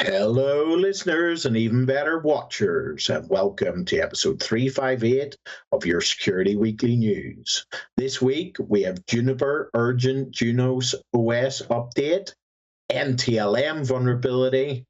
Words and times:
Hello, 0.00 0.76
listeners, 0.76 1.44
and 1.44 1.56
even 1.56 1.84
better, 1.84 2.20
watchers, 2.20 3.10
and 3.10 3.28
welcome 3.28 3.84
to 3.86 3.98
episode 3.98 4.40
358 4.40 5.36
of 5.72 5.84
your 5.84 6.00
Security 6.00 6.54
Weekly 6.54 6.94
News. 6.94 7.66
This 7.96 8.22
week, 8.22 8.58
we 8.60 8.82
have 8.82 9.04
Juniper 9.06 9.70
Urgent 9.74 10.30
Junos 10.30 10.94
OS 11.12 11.62
update, 11.62 12.32
NTLM 12.92 13.84
vulnerability, 13.84 14.84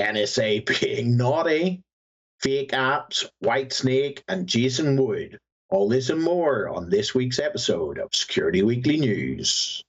NSA 0.00 0.80
being 0.80 1.18
naughty, 1.18 1.82
fake 2.40 2.72
apps, 2.72 3.26
Whitesnake, 3.44 4.22
and 4.28 4.46
Jason 4.46 4.96
Wood. 4.96 5.36
All 5.68 5.90
this 5.90 6.08
and 6.08 6.22
more 6.22 6.70
on 6.70 6.88
this 6.88 7.14
week's 7.14 7.38
episode 7.38 7.98
of 7.98 8.14
Security 8.14 8.62
Weekly 8.62 8.96
News. 8.96 9.84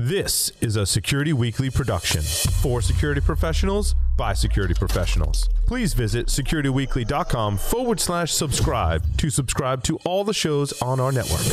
This 0.00 0.52
is 0.60 0.76
a 0.76 0.86
Security 0.86 1.32
Weekly 1.32 1.70
production 1.70 2.22
for 2.62 2.80
security 2.80 3.20
professionals 3.20 3.96
by 4.16 4.32
security 4.32 4.72
professionals. 4.72 5.48
Please 5.66 5.92
visit 5.92 6.28
securityweekly.com 6.28 7.58
forward 7.58 7.98
slash 7.98 8.32
subscribe 8.32 9.02
to 9.16 9.28
subscribe 9.28 9.82
to 9.82 9.96
all 10.04 10.22
the 10.22 10.32
shows 10.32 10.70
on 10.80 11.00
our 11.00 11.10
network. 11.10 11.44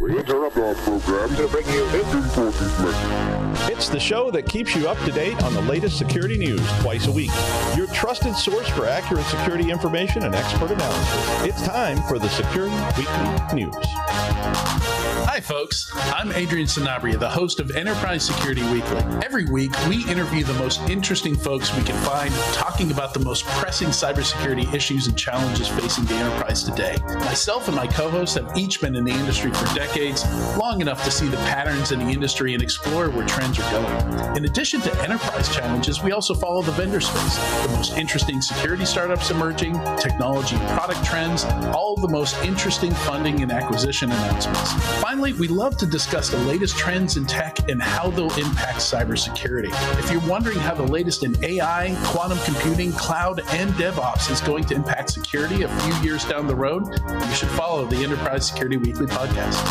We 0.00 0.18
interrupt 0.18 0.56
our 0.56 0.74
program 0.76 1.36
to 1.36 1.46
bring 1.48 1.66
you 1.66 1.90
this 1.90 2.14
important 2.14 2.78
message. 2.80 3.70
It's 3.70 3.90
the 3.90 4.00
show 4.00 4.30
that 4.30 4.46
keeps 4.48 4.74
you 4.74 4.88
up 4.88 4.98
to 5.00 5.12
date 5.12 5.42
on 5.42 5.52
the 5.52 5.62
latest 5.62 5.98
security 5.98 6.38
news 6.38 6.66
twice 6.80 7.06
a 7.06 7.12
week. 7.12 7.32
Your 7.76 7.86
trusted 7.88 8.34
source 8.34 8.68
for 8.70 8.86
accurate 8.86 9.26
security 9.26 9.70
information 9.70 10.22
and 10.22 10.34
expert 10.34 10.70
analysis. 10.70 11.44
It's 11.44 11.62
time 11.68 12.02
for 12.04 12.18
the 12.18 12.30
Security 12.30 12.74
Weekly 12.96 13.64
News. 13.64 14.95
Hi, 15.28 15.40
folks. 15.40 15.90
I'm 15.92 16.30
Adrian 16.30 16.68
Sanabria, 16.68 17.18
the 17.18 17.28
host 17.28 17.58
of 17.58 17.72
Enterprise 17.72 18.24
Security 18.24 18.62
Weekly. 18.72 19.02
Every 19.24 19.44
week, 19.46 19.72
we 19.88 20.08
interview 20.08 20.44
the 20.44 20.54
most 20.54 20.80
interesting 20.88 21.34
folks 21.34 21.76
we 21.76 21.82
can 21.82 21.96
find 22.04 22.32
talking 22.54 22.92
about 22.92 23.12
the 23.12 23.18
most 23.18 23.44
pressing 23.44 23.88
cybersecurity 23.88 24.72
issues 24.72 25.08
and 25.08 25.18
challenges 25.18 25.66
facing 25.66 26.04
the 26.04 26.14
enterprise 26.14 26.62
today. 26.62 26.96
Myself 27.16 27.66
and 27.66 27.76
my 27.76 27.88
co 27.88 28.08
hosts 28.08 28.36
have 28.36 28.56
each 28.56 28.80
been 28.80 28.94
in 28.94 29.04
the 29.04 29.10
industry 29.10 29.50
for 29.50 29.74
decades, 29.74 30.24
long 30.56 30.80
enough 30.80 31.02
to 31.04 31.10
see 31.10 31.26
the 31.26 31.36
patterns 31.38 31.90
in 31.90 31.98
the 31.98 32.12
industry 32.12 32.54
and 32.54 32.62
explore 32.62 33.10
where 33.10 33.26
trends 33.26 33.58
are 33.58 33.70
going. 33.72 34.36
In 34.36 34.44
addition 34.44 34.80
to 34.82 35.02
enterprise 35.02 35.52
challenges, 35.52 36.04
we 36.04 36.12
also 36.12 36.34
follow 36.34 36.62
the 36.62 36.72
vendor 36.72 37.00
space, 37.00 37.36
the 37.64 37.72
most 37.72 37.98
interesting 37.98 38.40
security 38.40 38.84
startups 38.84 39.32
emerging, 39.32 39.74
technology 39.98 40.56
product 40.68 41.04
trends, 41.04 41.44
all 41.74 41.96
the 41.96 42.08
most 42.08 42.40
interesting 42.44 42.92
funding 42.92 43.42
and 43.42 43.50
acquisition 43.50 44.10
announcements. 44.12 44.72
Finally, 45.02 45.15
Finally, 45.16 45.32
we 45.32 45.48
love 45.48 45.78
to 45.78 45.86
discuss 45.86 46.28
the 46.28 46.36
latest 46.40 46.76
trends 46.76 47.16
in 47.16 47.24
tech 47.24 47.70
and 47.70 47.80
how 47.80 48.10
they'll 48.10 48.30
impact 48.34 48.80
cybersecurity. 48.80 49.70
If 49.98 50.10
you're 50.10 50.20
wondering 50.28 50.58
how 50.58 50.74
the 50.74 50.82
latest 50.82 51.24
in 51.24 51.42
AI, 51.42 51.96
quantum 52.04 52.36
computing, 52.44 52.92
cloud, 52.92 53.40
and 53.52 53.70
DevOps 53.76 54.30
is 54.30 54.42
going 54.42 54.64
to 54.64 54.74
impact 54.74 55.12
security 55.12 55.62
a 55.62 55.68
few 55.68 55.94
years 56.02 56.26
down 56.26 56.46
the 56.46 56.54
road, 56.54 56.86
you 57.08 57.34
should 57.34 57.48
follow 57.48 57.86
the 57.86 57.96
Enterprise 57.96 58.46
Security 58.46 58.76
Weekly 58.76 59.06
podcast. 59.06 59.64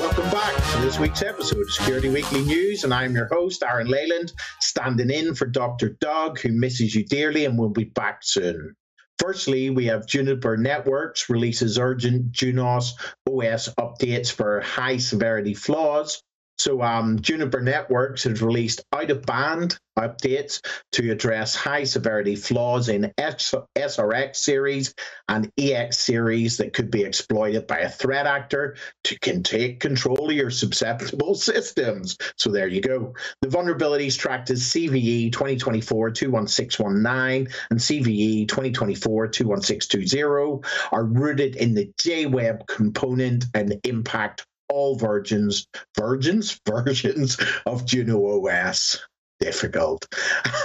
Welcome 0.00 0.30
back 0.32 0.56
to 0.72 0.78
this 0.80 0.98
week's 0.98 1.22
episode 1.22 1.60
of 1.60 1.70
Security 1.70 2.08
Weekly 2.08 2.42
News, 2.42 2.82
and 2.82 2.92
I'm 2.92 3.14
your 3.14 3.28
host, 3.28 3.62
Aaron 3.62 3.86
Leyland, 3.86 4.32
standing 4.58 5.10
in 5.10 5.36
for 5.36 5.46
Dr. 5.46 5.90
Doug, 5.90 6.40
who 6.40 6.48
misses 6.48 6.92
you 6.92 7.04
dearly 7.04 7.44
and 7.44 7.56
will 7.56 7.70
be 7.70 7.84
back 7.84 8.24
soon. 8.24 8.74
Firstly, 9.18 9.70
we 9.70 9.86
have 9.86 10.06
Juniper 10.06 10.56
Networks 10.56 11.30
releases 11.30 11.78
urgent 11.78 12.32
Junos 12.32 12.94
OS 13.28 13.68
updates 13.78 14.30
for 14.30 14.60
high 14.60 14.96
severity 14.96 15.54
flaws. 15.54 16.22
So, 16.56 16.82
um, 16.82 17.20
Juniper 17.20 17.60
Networks 17.60 18.24
has 18.24 18.40
released 18.40 18.84
out 18.92 19.10
of 19.10 19.22
band 19.22 19.78
updates 19.98 20.60
to 20.92 21.10
address 21.10 21.54
high 21.54 21.84
severity 21.84 22.36
flaws 22.36 22.88
in 22.88 23.12
SRX 23.18 24.36
series 24.36 24.94
and 25.28 25.50
EX 25.58 25.98
series 25.98 26.56
that 26.56 26.72
could 26.72 26.90
be 26.90 27.02
exploited 27.02 27.66
by 27.66 27.78
a 27.78 27.90
threat 27.90 28.26
actor 28.26 28.76
to 29.04 29.18
can 29.20 29.42
take 29.42 29.80
control 29.80 30.30
of 30.30 30.36
your 30.36 30.50
susceptible 30.50 31.34
systems. 31.34 32.16
So 32.36 32.50
there 32.50 32.68
you 32.68 32.80
go. 32.80 33.14
The 33.40 33.48
vulnerabilities 33.48 34.18
tracked 34.18 34.50
as 34.50 34.62
CVE 34.62 35.32
2024 35.32 36.10
21619 36.10 37.52
and 37.70 37.78
CVE 37.78 38.48
2024 38.48 39.28
21620 39.28 40.68
are 40.92 41.04
rooted 41.04 41.56
in 41.56 41.74
the 41.74 41.90
JWeb 41.98 42.66
component 42.66 43.46
and 43.54 43.78
impact 43.84 44.46
all 44.68 44.96
versions, 44.96 45.66
virgins, 45.96 46.60
versions 46.66 47.36
of 47.66 47.86
Junos 47.86 48.48
OS 48.48 48.98
difficult. 49.40 50.06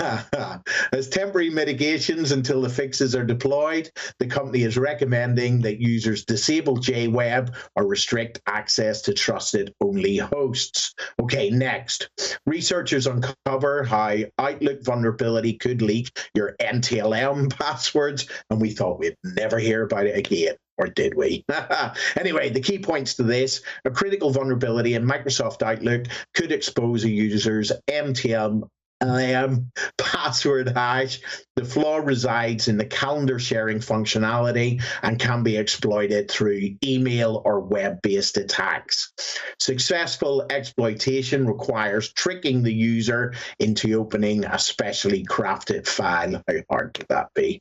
As 0.92 1.08
temporary 1.08 1.50
mitigations 1.50 2.32
until 2.32 2.62
the 2.62 2.68
fixes 2.68 3.14
are 3.14 3.24
deployed, 3.24 3.90
the 4.18 4.26
company 4.26 4.62
is 4.62 4.78
recommending 4.78 5.60
that 5.62 5.80
users 5.80 6.24
disable 6.24 6.76
JWeb 6.76 7.54
or 7.76 7.86
restrict 7.86 8.40
access 8.46 9.02
to 9.02 9.14
trusted 9.14 9.74
only 9.80 10.18
hosts. 10.18 10.94
Okay, 11.20 11.50
next. 11.50 12.08
Researchers 12.46 13.06
uncover 13.06 13.82
how 13.84 14.16
Outlook 14.38 14.84
vulnerability 14.84 15.54
could 15.54 15.82
leak 15.82 16.16
your 16.34 16.54
NTLM 16.60 17.50
passwords, 17.58 18.28
and 18.50 18.60
we 18.60 18.70
thought 18.70 19.00
we'd 19.00 19.16
never 19.24 19.58
hear 19.58 19.82
about 19.82 20.06
it 20.06 20.16
again 20.16 20.56
or 20.78 20.86
did 20.86 21.14
we? 21.14 21.44
anyway, 22.16 22.50
the 22.50 22.60
key 22.60 22.78
points 22.78 23.14
to 23.14 23.22
this 23.22 23.60
a 23.84 23.90
critical 23.90 24.30
vulnerability 24.30 24.94
in 24.94 25.04
Microsoft 25.04 25.62
Outlook 25.62 26.06
could 26.34 26.52
expose 26.52 27.04
a 27.04 27.10
user's 27.10 27.72
MTM 27.88 28.68
LM 29.02 29.70
password 29.98 30.68
hash. 30.68 31.20
The 31.56 31.64
flaw 31.64 31.96
resides 31.96 32.68
in 32.68 32.76
the 32.76 32.86
calendar 32.86 33.38
sharing 33.38 33.78
functionality 33.78 34.82
and 35.02 35.18
can 35.18 35.42
be 35.42 35.56
exploited 35.56 36.30
through 36.30 36.76
email 36.84 37.42
or 37.44 37.60
web 37.60 38.00
based 38.02 38.36
attacks. 38.36 39.12
Successful 39.58 40.46
exploitation 40.50 41.46
requires 41.46 42.12
tricking 42.12 42.62
the 42.62 42.72
user 42.72 43.34
into 43.58 43.94
opening 43.94 44.44
a 44.44 44.58
specially 44.58 45.24
crafted 45.24 45.86
file. 45.86 46.42
How 46.46 46.54
hard 46.70 46.94
could 46.94 47.08
that 47.08 47.34
be? 47.34 47.60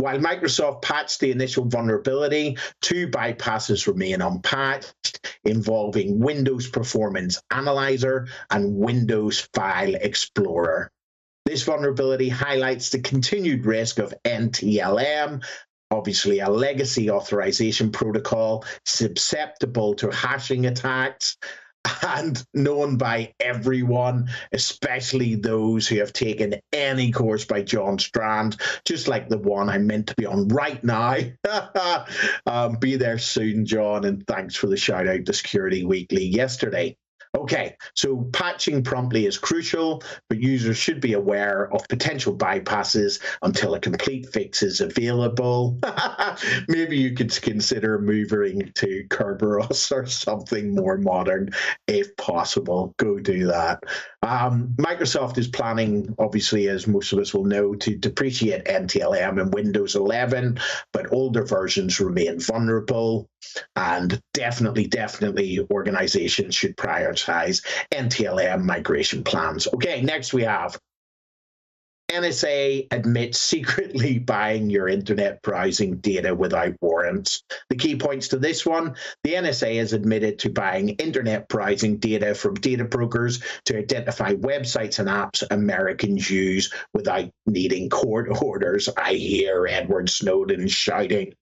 While 0.00 0.18
Microsoft 0.18 0.82
patched 0.82 1.20
the 1.20 1.30
initial 1.30 1.64
vulnerability, 1.64 2.58
two 2.82 3.08
bypasses 3.08 3.86
remain 3.86 4.20
unpatched 4.20 5.36
involving 5.44 6.18
Windows 6.18 6.68
Performance 6.68 7.40
Analyzer 7.50 8.28
and 8.50 8.76
Windows 8.76 9.48
File 9.54 9.94
Explorer. 9.94 10.75
This 11.46 11.62
vulnerability 11.62 12.28
highlights 12.28 12.90
the 12.90 12.98
continued 12.98 13.66
risk 13.66 14.00
of 14.00 14.12
NTLM, 14.24 15.44
obviously 15.92 16.40
a 16.40 16.50
legacy 16.50 17.08
authorization 17.08 17.92
protocol 17.92 18.64
susceptible 18.84 19.94
to 19.94 20.10
hashing 20.10 20.66
attacks 20.66 21.36
and 22.02 22.42
known 22.52 22.96
by 22.96 23.32
everyone, 23.38 24.28
especially 24.52 25.36
those 25.36 25.86
who 25.86 26.00
have 26.00 26.12
taken 26.12 26.56
any 26.72 27.12
course 27.12 27.44
by 27.44 27.62
John 27.62 28.00
Strand, 28.00 28.60
just 28.84 29.06
like 29.06 29.28
the 29.28 29.38
one 29.38 29.68
I'm 29.68 29.86
meant 29.86 30.08
to 30.08 30.16
be 30.16 30.26
on 30.26 30.48
right 30.48 30.82
now. 30.82 31.16
um, 32.46 32.74
be 32.80 32.96
there 32.96 33.18
soon, 33.18 33.64
John, 33.66 34.04
and 34.04 34.26
thanks 34.26 34.56
for 34.56 34.66
the 34.66 34.76
shout 34.76 35.06
out 35.06 35.24
to 35.26 35.32
Security 35.32 35.84
Weekly 35.84 36.24
yesterday. 36.24 36.96
Okay, 37.36 37.76
so 37.94 38.28
patching 38.32 38.82
promptly 38.82 39.26
is 39.26 39.36
crucial, 39.36 40.02
but 40.28 40.40
users 40.40 40.78
should 40.78 41.00
be 41.00 41.12
aware 41.12 41.70
of 41.72 41.86
potential 41.88 42.34
bypasses 42.34 43.20
until 43.42 43.74
a 43.74 43.80
complete 43.80 44.32
fix 44.32 44.62
is 44.62 44.80
available. 44.80 45.78
Maybe 46.68 46.96
you 46.96 47.12
could 47.12 47.30
consider 47.42 47.98
moving 47.98 48.72
to 48.76 49.04
Kerberos 49.08 49.92
or 49.92 50.06
something 50.06 50.74
more 50.74 50.96
modern 50.96 51.50
if 51.86 52.16
possible. 52.16 52.94
Go 52.96 53.18
do 53.18 53.46
that. 53.48 53.82
Um, 54.22 54.74
Microsoft 54.78 55.38
is 55.38 55.46
planning, 55.46 56.14
obviously, 56.18 56.68
as 56.68 56.86
most 56.86 57.12
of 57.12 57.18
us 57.18 57.34
will 57.34 57.44
know, 57.44 57.74
to 57.74 57.96
depreciate 57.96 58.64
NTLM 58.64 59.40
in 59.40 59.50
Windows 59.50 59.94
11, 59.94 60.58
but 60.92 61.12
older 61.12 61.44
versions 61.44 62.00
remain 62.00 62.40
vulnerable. 62.40 63.28
And 63.74 64.20
definitely, 64.34 64.86
definitely, 64.86 65.66
organizations 65.70 66.54
should 66.54 66.76
prioritize 66.76 67.64
NTLM 67.92 68.62
migration 68.62 69.24
plans. 69.24 69.68
Okay, 69.74 70.02
next 70.02 70.32
we 70.32 70.42
have 70.42 70.78
NSA 72.10 72.86
admits 72.92 73.40
secretly 73.40 74.18
buying 74.26 74.70
your 74.70 74.88
internet 74.88 75.42
browsing 75.42 75.96
data 75.96 76.34
without 76.34 76.74
warrants. 76.80 77.42
The 77.68 77.76
key 77.76 77.96
points 77.96 78.28
to 78.28 78.38
this 78.38 78.64
one 78.64 78.94
the 79.24 79.34
NSA 79.34 79.78
has 79.78 79.92
admitted 79.92 80.38
to 80.40 80.50
buying 80.50 80.90
internet 80.90 81.48
browsing 81.48 81.96
data 81.98 82.34
from 82.34 82.54
data 82.54 82.84
brokers 82.84 83.42
to 83.64 83.78
identify 83.78 84.34
websites 84.34 84.98
and 84.98 85.08
apps 85.08 85.42
Americans 85.50 86.30
use 86.30 86.72
without 86.94 87.28
needing 87.46 87.88
court 87.90 88.28
orders. 88.42 88.88
I 88.96 89.14
hear 89.14 89.66
Edward 89.66 90.08
Snowden 90.08 90.68
shouting. 90.68 91.34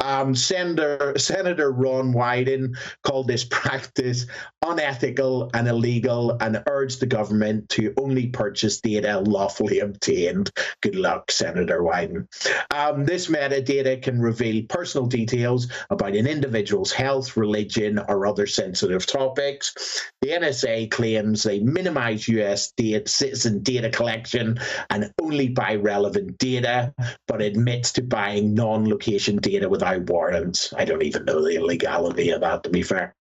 Um, 0.00 0.34
Senator, 0.34 1.18
Senator 1.18 1.72
Ron 1.72 2.12
Wyden 2.12 2.76
called 3.02 3.26
this 3.26 3.44
practice 3.44 4.26
unethical 4.64 5.50
and 5.54 5.66
illegal 5.68 6.36
and 6.40 6.62
urged 6.66 7.00
the 7.00 7.06
government 7.06 7.68
to 7.70 7.92
only 7.98 8.28
purchase 8.28 8.80
data 8.80 9.18
lawfully 9.20 9.80
obtained. 9.80 10.03
And 10.08 10.50
good 10.80 10.96
luck, 10.96 11.30
Senator 11.30 11.80
Wyden. 11.80 12.26
Um, 12.70 13.04
this 13.04 13.28
metadata 13.28 14.02
can 14.02 14.20
reveal 14.20 14.64
personal 14.68 15.06
details 15.06 15.68
about 15.90 16.14
an 16.14 16.26
individual's 16.26 16.92
health, 16.92 17.36
religion, 17.36 17.98
or 18.08 18.26
other 18.26 18.46
sensitive 18.46 19.06
topics. 19.06 20.10
The 20.20 20.30
NSA 20.30 20.90
claims 20.90 21.42
they 21.42 21.60
minimize 21.60 22.28
US 22.28 22.72
data, 22.72 23.08
citizen 23.08 23.62
data 23.62 23.90
collection 23.90 24.58
and 24.90 25.12
only 25.20 25.48
buy 25.48 25.76
relevant 25.76 26.38
data, 26.38 26.92
but 27.26 27.42
admits 27.42 27.92
to 27.92 28.02
buying 28.02 28.54
non 28.54 28.88
location 28.88 29.36
data 29.36 29.68
without 29.68 30.08
warrants. 30.10 30.72
I 30.76 30.84
don't 30.84 31.02
even 31.02 31.24
know 31.24 31.42
the 31.42 31.56
illegality 31.56 32.30
of 32.30 32.40
that, 32.40 32.62
to 32.64 32.70
be 32.70 32.82
fair. 32.82 33.14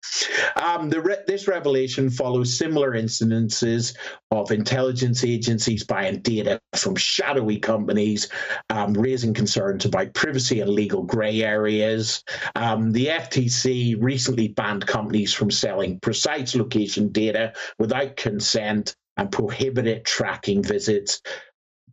Um, 0.55 0.89
re- 0.89 1.23
this 1.27 1.47
revelation 1.47 2.09
follows 2.09 2.57
similar 2.57 2.91
incidences 2.91 3.95
of 4.31 4.51
intelligence 4.51 5.23
agencies 5.23 5.83
buying 5.83 6.19
data 6.19 6.59
from 6.75 6.95
shadowy 6.95 7.59
companies, 7.59 8.29
um, 8.69 8.93
raising 8.93 9.33
concerns 9.33 9.85
about 9.85 10.13
privacy 10.13 10.59
and 10.61 10.69
legal 10.69 11.03
grey 11.03 11.43
areas. 11.43 12.23
Um, 12.55 12.91
the 12.91 13.07
FTC 13.07 13.95
recently 13.99 14.49
banned 14.49 14.85
companies 14.87 15.33
from 15.33 15.51
selling 15.51 15.99
precise 15.99 16.55
location 16.55 17.11
data 17.11 17.53
without 17.79 18.15
consent 18.15 18.95
and 19.17 19.31
prohibited 19.31 20.05
tracking 20.05 20.63
visits 20.63 21.21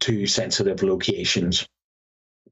to 0.00 0.27
sensitive 0.27 0.82
locations. 0.82 1.67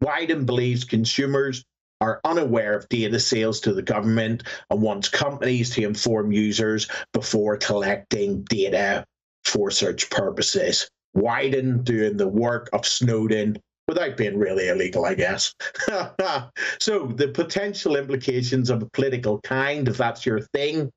Wyden 0.03 0.47
believes 0.47 0.85
consumers 0.85 1.65
are 2.01 2.21
unaware 2.25 2.77
of 2.77 2.89
data 2.89 3.19
sales 3.19 3.61
to 3.61 3.73
the 3.73 3.83
government 3.83 4.45
and 4.71 4.81
wants 4.81 5.09
companies 5.09 5.71
to 5.71 5.83
inform 5.83 6.31
users 6.31 6.89
before 7.13 7.57
collecting 7.57 8.43
data 8.45 9.05
for 9.45 9.71
search 9.71 10.09
purposes. 10.11 10.89
Wyden 11.17 11.85
doing 11.85 12.17
the 12.17 12.29
work 12.29 12.69
of 12.73 12.87
Snowden 12.87 13.59
without 13.87 14.17
being 14.17 14.39
really 14.39 14.69
illegal, 14.69 15.07
I 15.07 15.15
guess. 15.15 15.55
so 16.79 17.07
the 17.07 17.33
potential 17.35 17.97
implications 17.97 18.71
of 18.71 18.83
a 18.83 18.91
political 18.91 19.41
kind, 19.41 19.89
if 19.89 19.97
that's 19.97 20.27
your 20.27 20.41
thing, 20.41 20.93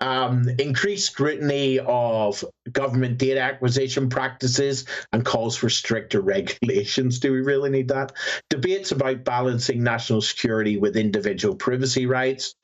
um, 0.00 0.48
increased 0.58 1.06
scrutiny 1.06 1.78
of 1.80 2.42
government 2.72 3.18
data 3.18 3.40
acquisition 3.40 4.08
practices 4.08 4.86
and 5.12 5.24
calls 5.24 5.56
for 5.56 5.68
stricter 5.68 6.20
regulations. 6.22 7.20
Do 7.20 7.32
we 7.32 7.40
really 7.40 7.70
need 7.70 7.88
that? 7.88 8.12
Debates 8.48 8.92
about 8.92 9.24
balancing 9.24 9.82
national 9.82 10.22
security 10.22 10.78
with 10.78 10.96
individual 10.96 11.54
privacy 11.54 12.06
rights. 12.06 12.54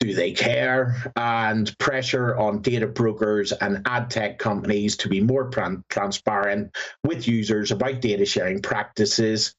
Do 0.00 0.14
they 0.14 0.32
care? 0.32 0.96
And 1.16 1.76
pressure 1.78 2.36
on 2.36 2.62
data 2.62 2.86
brokers 2.86 3.52
and 3.52 3.86
ad 3.86 4.10
tech 4.10 4.38
companies 4.38 4.96
to 4.98 5.08
be 5.08 5.20
more 5.20 5.50
transparent 5.90 6.74
with 7.04 7.28
users 7.28 7.70
about 7.70 8.00
data 8.00 8.24
sharing 8.24 8.62
practices 8.62 9.54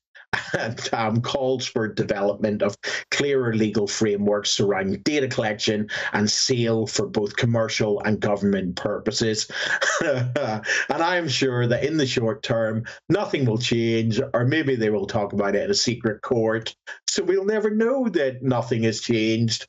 and 0.57 0.89
um, 0.93 1.21
calls 1.21 1.65
for 1.65 1.87
development 1.87 2.61
of 2.61 2.75
clearer 3.11 3.53
legal 3.53 3.87
frameworks 3.87 4.51
surrounding 4.51 5.01
data 5.01 5.27
collection 5.27 5.89
and 6.13 6.29
sale 6.29 6.87
for 6.87 7.07
both 7.07 7.35
commercial 7.35 8.01
and 8.01 8.19
government 8.19 8.75
purposes. 8.75 9.49
and 10.03 10.63
I'm 10.89 11.27
sure 11.27 11.67
that 11.67 11.83
in 11.83 11.97
the 11.97 12.05
short 12.05 12.43
term, 12.43 12.85
nothing 13.09 13.45
will 13.45 13.57
change, 13.57 14.21
or 14.33 14.45
maybe 14.45 14.75
they 14.75 14.89
will 14.89 15.07
talk 15.07 15.33
about 15.33 15.55
it 15.55 15.63
in 15.63 15.71
a 15.71 15.75
secret 15.75 16.21
court. 16.21 16.75
So 17.07 17.23
we'll 17.23 17.45
never 17.45 17.69
know 17.69 18.07
that 18.09 18.41
nothing 18.41 18.83
has 18.83 19.01
changed. 19.01 19.67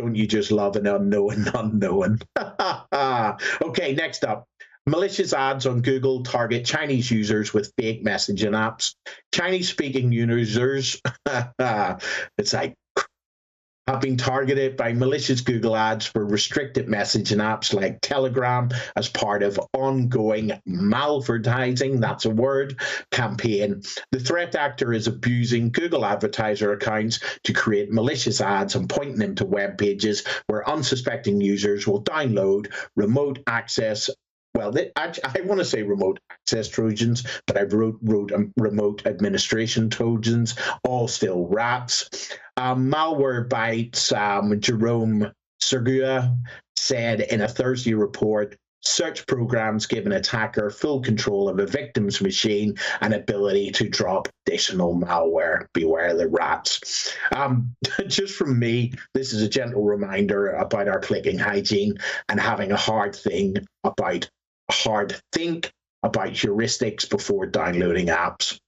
Don't 0.00 0.14
you 0.14 0.26
just 0.26 0.50
love 0.50 0.76
an 0.76 0.86
unknown 0.86 1.46
unknown? 1.54 2.20
okay, 3.62 3.92
next 3.92 4.24
up. 4.24 4.46
Malicious 4.86 5.34
ads 5.34 5.66
on 5.66 5.82
Google 5.82 6.22
target 6.22 6.64
Chinese 6.64 7.10
users 7.10 7.52
with 7.52 7.70
fake 7.76 8.02
messaging 8.02 8.52
apps. 8.52 8.94
Chinese 9.30 9.68
speaking 9.68 10.10
users, 10.10 10.98
it's 11.28 12.52
like 12.54 12.74
have 13.86 14.00
been 14.00 14.16
targeted 14.16 14.76
by 14.76 14.92
malicious 14.92 15.40
Google 15.40 15.76
ads 15.76 16.06
for 16.06 16.24
restricted 16.24 16.86
messaging 16.86 17.38
apps 17.38 17.74
like 17.74 18.00
Telegram 18.00 18.70
as 18.96 19.08
part 19.08 19.42
of 19.42 19.58
ongoing 19.74 20.52
malvertising, 20.68 22.00
that's 22.00 22.24
a 22.24 22.30
word, 22.30 22.80
campaign. 23.10 23.82
The 24.12 24.20
threat 24.20 24.54
actor 24.54 24.92
is 24.92 25.06
abusing 25.06 25.72
Google 25.72 26.04
advertiser 26.04 26.72
accounts 26.72 27.20
to 27.44 27.52
create 27.52 27.90
malicious 27.92 28.40
ads 28.40 28.74
and 28.74 28.88
pointing 28.88 29.18
them 29.18 29.34
to 29.36 29.44
web 29.44 29.78
pages 29.78 30.24
where 30.46 30.68
unsuspecting 30.68 31.40
users 31.40 31.86
will 31.86 32.02
download 32.02 32.72
remote 32.96 33.40
access 33.46 34.10
well, 34.60 34.72
they, 34.72 34.92
I, 34.94 35.10
I 35.24 35.40
want 35.40 35.58
to 35.60 35.64
say 35.64 35.82
remote 35.82 36.20
access 36.30 36.68
Trojans, 36.68 37.26
but 37.46 37.56
I 37.56 37.62
wrote, 37.62 37.98
wrote 38.02 38.30
um, 38.30 38.52
remote 38.58 39.06
administration 39.06 39.88
Trojans, 39.88 40.54
all 40.84 41.08
still 41.08 41.46
rats. 41.46 42.10
Um, 42.58 42.90
Malwarebytes, 42.90 44.12
um, 44.14 44.60
Jerome 44.60 45.32
Segura 45.62 46.36
said 46.76 47.20
in 47.22 47.40
a 47.40 47.48
Thursday 47.48 47.94
report 47.94 48.56
Search 48.82 49.26
programs 49.26 49.84
give 49.84 50.06
an 50.06 50.12
attacker 50.12 50.70
full 50.70 51.02
control 51.02 51.50
of 51.50 51.58
a 51.58 51.66
victim's 51.66 52.22
machine 52.22 52.74
and 53.02 53.12
ability 53.12 53.70
to 53.72 53.88
drop 53.88 54.28
additional 54.46 54.96
malware. 54.96 55.66
Beware 55.74 56.14
the 56.14 56.28
rats. 56.28 57.14
Um, 57.36 57.74
just 58.06 58.34
from 58.34 58.58
me, 58.58 58.94
this 59.12 59.34
is 59.34 59.42
a 59.42 59.48
gentle 59.48 59.84
reminder 59.84 60.52
about 60.52 60.88
our 60.88 61.00
clicking 61.00 61.38
hygiene 61.38 61.98
and 62.30 62.40
having 62.40 62.72
a 62.72 62.76
hard 62.76 63.14
thing 63.14 63.56
about 63.84 64.30
hard 64.70 65.20
think 65.32 65.72
about 66.02 66.28
heuristics 66.28 67.08
before 67.08 67.46
downloading 67.46 68.06
apps. 68.06 68.58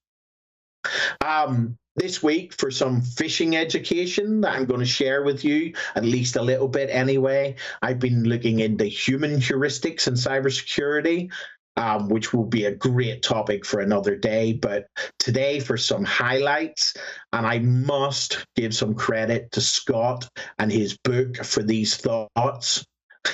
Um, 1.21 1.77
this 1.97 2.23
week, 2.23 2.55
for 2.55 2.71
some 2.71 3.03
phishing 3.03 3.55
education 3.55 4.41
that 4.41 4.55
I'm 4.55 4.65
going 4.65 4.81
to 4.81 4.87
share 4.87 5.23
with 5.23 5.45
you, 5.45 5.75
at 5.95 6.05
least 6.05 6.37
a 6.37 6.43
little 6.43 6.69
bit 6.69 6.89
anyway, 6.91 7.57
I've 7.83 7.99
been 7.99 8.25
looking 8.25 8.61
into 8.61 8.85
human 8.85 9.33
heuristics 9.37 10.07
and 10.07 10.17
cybersecurity. 10.17 11.31
Um, 11.79 12.11
which 12.11 12.35
will 12.35 12.45
be 12.45 12.67
a 12.67 12.75
great 12.75 13.23
topic 13.23 13.65
for 13.65 13.81
another 13.81 14.15
day. 14.15 14.53
But 14.53 14.89
today, 15.19 15.59
for 15.59 15.79
some 15.79 16.05
highlights, 16.05 16.93
and 17.33 17.47
I 17.47 17.61
must 17.61 18.45
give 18.57 18.75
some 18.75 18.95
credit 18.95 19.51
to 19.53 19.63
Scott 19.63 20.29
and 20.59 20.71
his 20.71 20.99
book 20.99 21.37
for 21.37 21.63
these 21.63 21.97
thoughts 21.97 22.85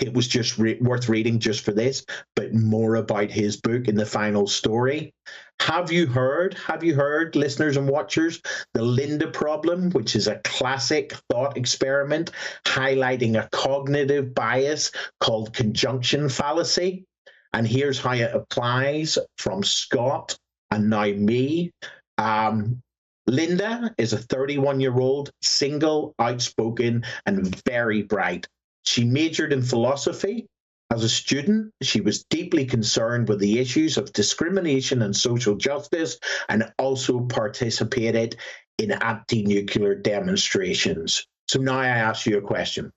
it 0.01 0.15
was 0.15 0.29
just 0.29 0.59
re- 0.59 0.79
worth 0.81 1.09
reading 1.09 1.39
just 1.39 1.65
for 1.65 1.73
this, 1.73 2.05
but 2.37 2.55
more 2.55 2.97
about 2.97 3.31
his 3.31 3.57
book 3.57 3.89
in 3.89 3.97
the 3.97 4.07
final 4.07 4.47
story. 4.47 5.13
Have 5.61 5.91
you 5.91 6.07
heard, 6.07 6.55
have 6.55 6.85
you 6.85 6.95
heard, 6.95 7.35
listeners 7.35 7.77
and 7.77 7.89
watchers, 7.89 8.41
the 8.75 8.83
Linda 8.83 9.29
problem, 9.29 9.91
which 9.91 10.15
is 10.15 10.29
a 10.29 10.41
classic 10.45 11.15
thought 11.31 11.57
experiment 11.57 12.31
highlighting 12.65 13.37
a 13.37 13.49
cognitive 13.51 14.35
bias 14.35 14.93
called 15.21 15.53
conjunction 15.53 16.29
fallacy? 16.29 17.05
And 17.53 17.67
here's 17.67 17.99
how 17.99 18.13
it 18.13 18.35
applies 18.35 19.19
from 19.39 19.63
Scott 19.65 20.39
and 20.71 20.91
now 20.91 21.07
me. 21.07 21.73
Um, 22.19 22.83
Linda 23.27 23.95
is 23.99 24.13
a 24.13 24.19
31 24.19 24.81
year 24.81 24.99
old, 24.99 25.31
single, 25.43 26.15
outspoken, 26.19 27.05
and 27.27 27.63
very 27.65 28.03
bright. 28.03 28.47
She 28.89 29.05
majored 29.05 29.53
in 29.53 29.61
philosophy. 29.61 30.47
As 30.91 31.05
a 31.05 31.11
student, 31.11 31.75
she 31.83 32.01
was 32.01 32.25
deeply 32.25 32.65
concerned 32.65 33.29
with 33.29 33.39
the 33.39 33.59
issues 33.59 33.99
of 33.99 34.15
discrimination 34.15 35.03
and 35.03 35.15
social 35.15 35.57
justice 35.57 36.19
and 36.49 36.73
also 36.79 37.21
participated 37.21 38.37
in 38.79 38.93
anti 38.93 39.45
nuclear 39.45 39.95
demonstrations. 39.95 41.27
So 41.49 41.61
now 41.61 41.79
I 41.79 41.89
ask 41.89 42.25
you 42.25 42.39
a 42.39 42.41
question, 42.41 42.91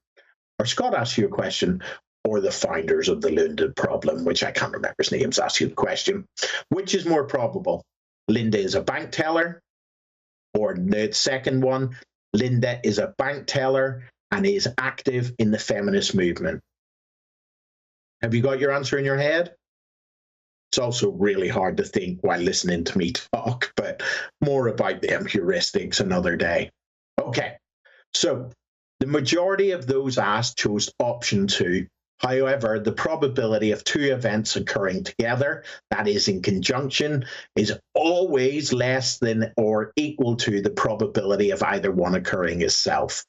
or 0.59 0.65
Scott 0.65 0.93
asks 0.93 1.17
you 1.17 1.25
a 1.25 1.37
question, 1.41 1.83
or 2.23 2.39
the 2.39 2.53
founders 2.53 3.09
of 3.09 3.19
the 3.19 3.29
Linda 3.29 3.73
problem, 3.75 4.23
which 4.23 4.45
I 4.45 4.51
can't 4.51 4.71
remember 4.71 4.95
his 4.97 5.11
names, 5.11 5.39
ask 5.39 5.59
you 5.59 5.67
the 5.67 5.75
question. 5.75 6.25
Which 6.69 6.95
is 6.95 7.05
more 7.05 7.25
probable? 7.25 7.83
Linda 8.29 8.59
is 8.59 8.75
a 8.75 8.81
bank 8.81 9.11
teller, 9.11 9.59
or 10.53 10.73
the 10.73 11.11
second 11.11 11.61
one, 11.61 11.97
Linda 12.33 12.79
is 12.81 12.97
a 12.97 13.13
bank 13.17 13.45
teller 13.45 14.03
and 14.31 14.45
is 14.45 14.67
active 14.77 15.33
in 15.39 15.51
the 15.51 15.59
feminist 15.59 16.15
movement. 16.15 16.61
Have 18.21 18.33
you 18.33 18.41
got 18.41 18.59
your 18.59 18.71
answer 18.71 18.97
in 18.97 19.05
your 19.05 19.17
head? 19.17 19.55
It's 20.71 20.79
also 20.79 21.11
really 21.11 21.49
hard 21.49 21.77
to 21.77 21.83
think 21.83 22.19
while 22.21 22.39
listening 22.39 22.85
to 22.85 22.97
me 22.97 23.11
talk, 23.33 23.73
but 23.75 24.01
more 24.39 24.67
about 24.67 25.01
them 25.01 25.25
heuristics 25.25 25.99
another 25.99 26.35
day. 26.37 26.71
Okay, 27.19 27.57
So 28.13 28.49
the 28.99 29.07
majority 29.07 29.71
of 29.71 29.85
those 29.85 30.17
asked 30.17 30.57
chose 30.57 30.91
option 30.99 31.47
two. 31.47 31.87
However, 32.19 32.79
the 32.79 32.91
probability 32.91 33.71
of 33.71 33.83
two 33.83 34.13
events 34.13 34.55
occurring 34.55 35.03
together, 35.03 35.63
that 35.89 36.07
is 36.07 36.27
in 36.27 36.43
conjunction, 36.43 37.25
is 37.55 37.73
always 37.95 38.71
less 38.71 39.17
than 39.17 39.51
or 39.57 39.91
equal 39.95 40.35
to 40.37 40.61
the 40.61 40.69
probability 40.69 41.49
of 41.49 41.63
either 41.63 41.91
one 41.91 42.13
occurring 42.13 42.61
itself. 42.61 43.25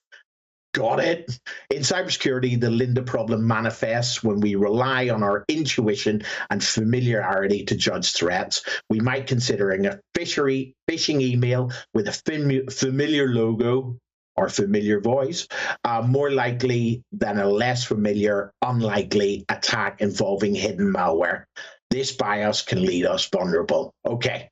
Got 0.74 1.00
it? 1.00 1.38
In 1.70 1.82
cybersecurity, 1.82 2.58
the 2.58 2.70
Linda 2.70 3.02
problem 3.02 3.46
manifests 3.46 4.24
when 4.24 4.40
we 4.40 4.54
rely 4.54 5.10
on 5.10 5.22
our 5.22 5.44
intuition 5.48 6.22
and 6.48 6.64
familiarity 6.64 7.64
to 7.66 7.76
judge 7.76 8.12
threats. 8.12 8.62
We 8.88 8.98
might 9.00 9.26
considering 9.26 9.84
a 9.84 10.00
fishery, 10.14 10.74
phishing 10.88 11.20
email 11.20 11.70
with 11.92 12.08
a 12.08 12.70
familiar 12.70 13.28
logo 13.28 13.98
or 14.34 14.48
familiar 14.48 14.98
voice 14.98 15.46
uh, 15.84 16.02
more 16.06 16.30
likely 16.30 17.02
than 17.12 17.38
a 17.38 17.46
less 17.46 17.84
familiar, 17.84 18.50
unlikely 18.62 19.44
attack 19.50 20.00
involving 20.00 20.54
hidden 20.54 20.90
malware. 20.90 21.44
This 21.90 22.12
bias 22.12 22.62
can 22.62 22.82
lead 22.82 23.04
us 23.04 23.28
vulnerable. 23.28 23.92
Okay, 24.06 24.48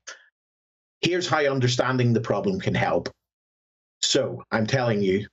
here's 1.01 1.27
how 1.27 1.39
understanding 1.39 2.13
the 2.13 2.21
problem 2.21 2.59
can 2.59 2.75
help. 2.75 3.09
So 4.03 4.43
I'm 4.51 4.67
telling 4.67 5.01
you, 5.01 5.27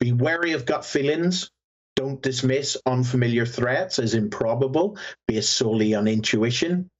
be 0.00 0.12
wary 0.12 0.52
of 0.52 0.66
gut 0.66 0.84
feelings. 0.84 1.50
Don't 1.94 2.22
dismiss 2.22 2.76
unfamiliar 2.86 3.46
threats 3.46 3.98
as 3.98 4.14
improbable 4.14 4.98
based 5.26 5.54
solely 5.54 5.94
on 5.94 6.06
intuition. 6.06 6.90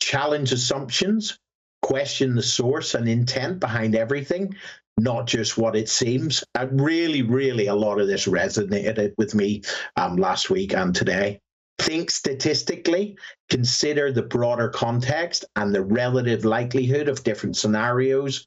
Challenge 0.00 0.50
assumptions. 0.52 1.38
Question 1.82 2.34
the 2.34 2.42
source 2.42 2.94
and 2.94 3.08
intent 3.08 3.60
behind 3.60 3.94
everything, 3.94 4.54
not 4.98 5.26
just 5.26 5.58
what 5.58 5.76
it 5.76 5.88
seems. 5.88 6.44
And 6.54 6.80
really, 6.80 7.22
really, 7.22 7.66
a 7.66 7.74
lot 7.74 8.00
of 8.00 8.06
this 8.06 8.26
resonated 8.26 9.14
with 9.18 9.34
me 9.34 9.62
um, 9.96 10.16
last 10.16 10.48
week 10.48 10.74
and 10.74 10.94
today. 10.94 11.40
Think 11.78 12.10
statistically, 12.10 13.18
consider 13.50 14.12
the 14.12 14.22
broader 14.22 14.68
context 14.68 15.44
and 15.56 15.74
the 15.74 15.82
relative 15.82 16.44
likelihood 16.44 17.08
of 17.08 17.24
different 17.24 17.56
scenarios 17.56 18.46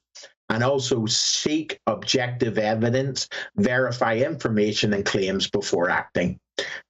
and 0.50 0.64
also 0.64 1.06
seek 1.06 1.80
objective 1.88 2.58
evidence, 2.58 3.28
verify 3.56 4.16
information 4.18 4.94
and 4.94 5.06
claims 5.06 5.50
before 5.50 5.90
acting. 5.90 6.38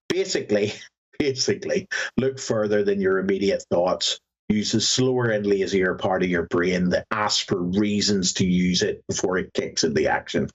Basically, 0.09 0.73
basically, 1.19 1.87
look 2.17 2.39
further 2.39 2.83
than 2.83 3.01
your 3.01 3.19
immediate 3.19 3.63
thoughts. 3.71 4.19
Use 4.49 4.73
the 4.73 4.81
slower 4.81 5.29
and 5.29 5.45
lazier 5.45 5.95
part 5.95 6.21
of 6.21 6.29
your 6.29 6.45
brain 6.47 6.89
that 6.89 7.07
asks 7.09 7.43
for 7.43 7.63
reasons 7.63 8.33
to 8.33 8.45
use 8.45 8.83
it 8.83 9.01
before 9.07 9.39
it 9.39 9.53
kicks 9.53 9.83
into 9.83 10.07
action. 10.07 10.47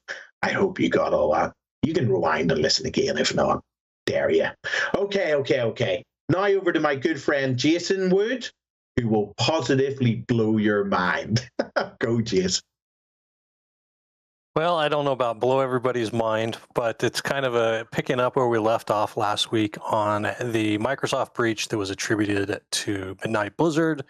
I 0.42 0.52
hope 0.52 0.78
you 0.78 0.88
got 0.88 1.12
all 1.12 1.32
that. 1.32 1.52
You 1.82 1.92
can 1.92 2.08
rewind 2.08 2.52
and 2.52 2.62
listen 2.62 2.86
again 2.86 3.18
if 3.18 3.34
not. 3.34 3.62
Dare 4.06 4.30
you. 4.30 4.48
Okay, 4.96 5.34
okay, 5.34 5.62
okay. 5.62 6.04
Now 6.28 6.44
over 6.44 6.72
to 6.72 6.80
my 6.80 6.94
good 6.94 7.20
friend 7.20 7.56
Jason 7.56 8.10
Wood, 8.10 8.48
who 8.96 9.08
will 9.08 9.34
positively 9.36 10.16
blow 10.16 10.58
your 10.58 10.84
mind. 10.84 11.48
Go, 11.98 12.20
Jason. 12.20 12.62
Well, 14.56 14.76
I 14.76 14.88
don't 14.88 15.04
know 15.04 15.12
about 15.12 15.38
blow 15.38 15.60
everybody's 15.60 16.12
mind, 16.12 16.58
but 16.74 17.04
it's 17.04 17.20
kind 17.20 17.46
of 17.46 17.54
a 17.54 17.86
picking 17.92 18.18
up 18.18 18.34
where 18.34 18.48
we 18.48 18.58
left 18.58 18.90
off 18.90 19.16
last 19.16 19.52
week 19.52 19.76
on 19.80 20.22
the 20.22 20.76
Microsoft 20.78 21.34
breach 21.34 21.68
that 21.68 21.78
was 21.78 21.90
attributed 21.90 22.60
to 22.72 23.16
Midnight 23.22 23.56
Blizzard, 23.56 24.02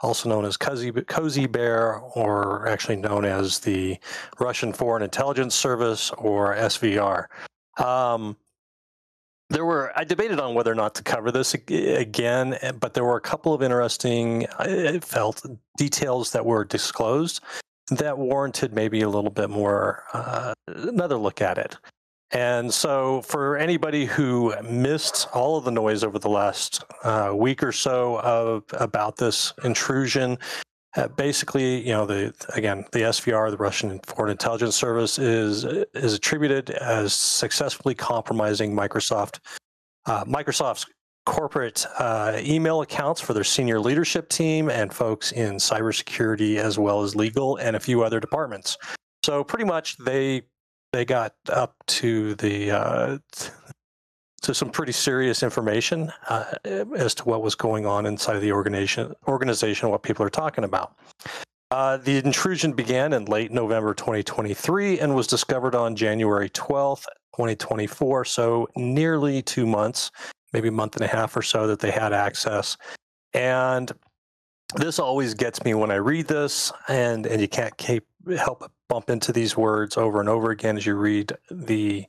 also 0.00 0.28
known 0.28 0.44
as 0.44 0.56
Cozy, 0.56 0.92
Cozy 0.92 1.46
Bear, 1.48 1.96
or 1.98 2.68
actually 2.68 2.94
known 2.94 3.24
as 3.24 3.58
the 3.58 3.98
Russian 4.38 4.72
Foreign 4.72 5.02
Intelligence 5.02 5.56
Service, 5.56 6.12
or 6.12 6.54
SVR. 6.54 7.26
Um, 7.84 8.36
there 9.50 9.64
were 9.64 9.92
I 9.96 10.04
debated 10.04 10.38
on 10.38 10.54
whether 10.54 10.70
or 10.70 10.76
not 10.76 10.94
to 10.94 11.02
cover 11.02 11.32
this 11.32 11.54
again, 11.54 12.56
but 12.78 12.94
there 12.94 13.04
were 13.04 13.16
a 13.16 13.20
couple 13.20 13.52
of 13.52 13.64
interesting, 13.64 14.46
I 14.60 15.00
felt, 15.00 15.44
details 15.76 16.30
that 16.30 16.46
were 16.46 16.64
disclosed 16.64 17.40
that 17.98 18.18
warranted 18.18 18.72
maybe 18.72 19.02
a 19.02 19.08
little 19.08 19.30
bit 19.30 19.50
more 19.50 20.04
uh, 20.12 20.54
another 20.66 21.16
look 21.16 21.40
at 21.40 21.58
it. 21.58 21.76
And 22.30 22.72
so, 22.72 23.20
for 23.22 23.58
anybody 23.58 24.06
who 24.06 24.54
missed 24.62 25.28
all 25.34 25.58
of 25.58 25.64
the 25.64 25.70
noise 25.70 26.02
over 26.02 26.18
the 26.18 26.30
last 26.30 26.82
uh, 27.04 27.32
week 27.34 27.62
or 27.62 27.72
so 27.72 28.18
of 28.20 28.64
about 28.72 29.16
this 29.16 29.52
intrusion, 29.64 30.38
uh, 30.96 31.08
basically, 31.08 31.86
you 31.86 31.92
know, 31.92 32.06
the 32.06 32.34
again, 32.54 32.86
the 32.92 33.00
SVR, 33.00 33.50
the 33.50 33.58
Russian 33.58 34.00
Foreign 34.06 34.30
Intelligence 34.30 34.76
Service, 34.76 35.18
is 35.18 35.64
is 35.92 36.14
attributed 36.14 36.70
as 36.70 37.12
successfully 37.12 37.94
compromising 37.94 38.74
Microsoft 38.74 39.40
uh, 40.06 40.24
Microsoft's 40.24 40.86
corporate 41.24 41.86
uh, 41.98 42.38
email 42.40 42.82
accounts 42.82 43.20
for 43.20 43.32
their 43.32 43.44
senior 43.44 43.78
leadership 43.78 44.28
team 44.28 44.68
and 44.68 44.92
folks 44.92 45.32
in 45.32 45.54
cybersecurity 45.54 46.56
as 46.56 46.78
well 46.78 47.02
as 47.02 47.14
legal 47.14 47.56
and 47.56 47.76
a 47.76 47.80
few 47.80 48.02
other 48.02 48.20
departments. 48.20 48.76
So 49.24 49.44
pretty 49.44 49.64
much 49.64 49.96
they 49.98 50.42
they 50.92 51.04
got 51.04 51.34
up 51.48 51.74
to 51.86 52.34
the 52.34 52.70
uh, 52.70 53.18
to 54.42 54.54
some 54.54 54.70
pretty 54.70 54.92
serious 54.92 55.42
information 55.42 56.12
uh, 56.28 56.44
as 56.96 57.14
to 57.14 57.24
what 57.24 57.42
was 57.42 57.54
going 57.54 57.86
on 57.86 58.06
inside 58.06 58.40
the 58.40 58.52
organization 58.52 59.14
organization 59.28 59.88
what 59.90 60.02
people 60.02 60.26
are 60.26 60.30
talking 60.30 60.64
about. 60.64 60.96
Uh, 61.70 61.96
the 61.96 62.18
intrusion 62.18 62.72
began 62.72 63.14
in 63.14 63.24
late 63.24 63.50
November 63.50 63.94
2023 63.94 65.00
and 65.00 65.14
was 65.14 65.26
discovered 65.26 65.74
on 65.74 65.96
January 65.96 66.50
12th, 66.50 67.06
2024, 67.34 68.26
so 68.26 68.68
nearly 68.76 69.40
two 69.40 69.64
months 69.66 70.10
maybe 70.52 70.68
a 70.68 70.72
month 70.72 70.96
and 70.96 71.04
a 71.04 71.08
half 71.08 71.36
or 71.36 71.42
so 71.42 71.66
that 71.66 71.80
they 71.80 71.90
had 71.90 72.12
access. 72.12 72.76
And 73.34 73.90
this 74.76 74.98
always 74.98 75.34
gets 75.34 75.64
me 75.64 75.74
when 75.74 75.90
I 75.90 75.96
read 75.96 76.28
this, 76.28 76.72
and 76.88 77.26
and 77.26 77.40
you 77.40 77.48
can't 77.48 77.76
keep 77.76 78.06
help 78.36 78.70
bump 78.88 79.10
into 79.10 79.32
these 79.32 79.56
words 79.56 79.96
over 79.96 80.20
and 80.20 80.28
over 80.28 80.50
again 80.50 80.76
as 80.76 80.86
you 80.86 80.94
read 80.94 81.32
the 81.50 82.06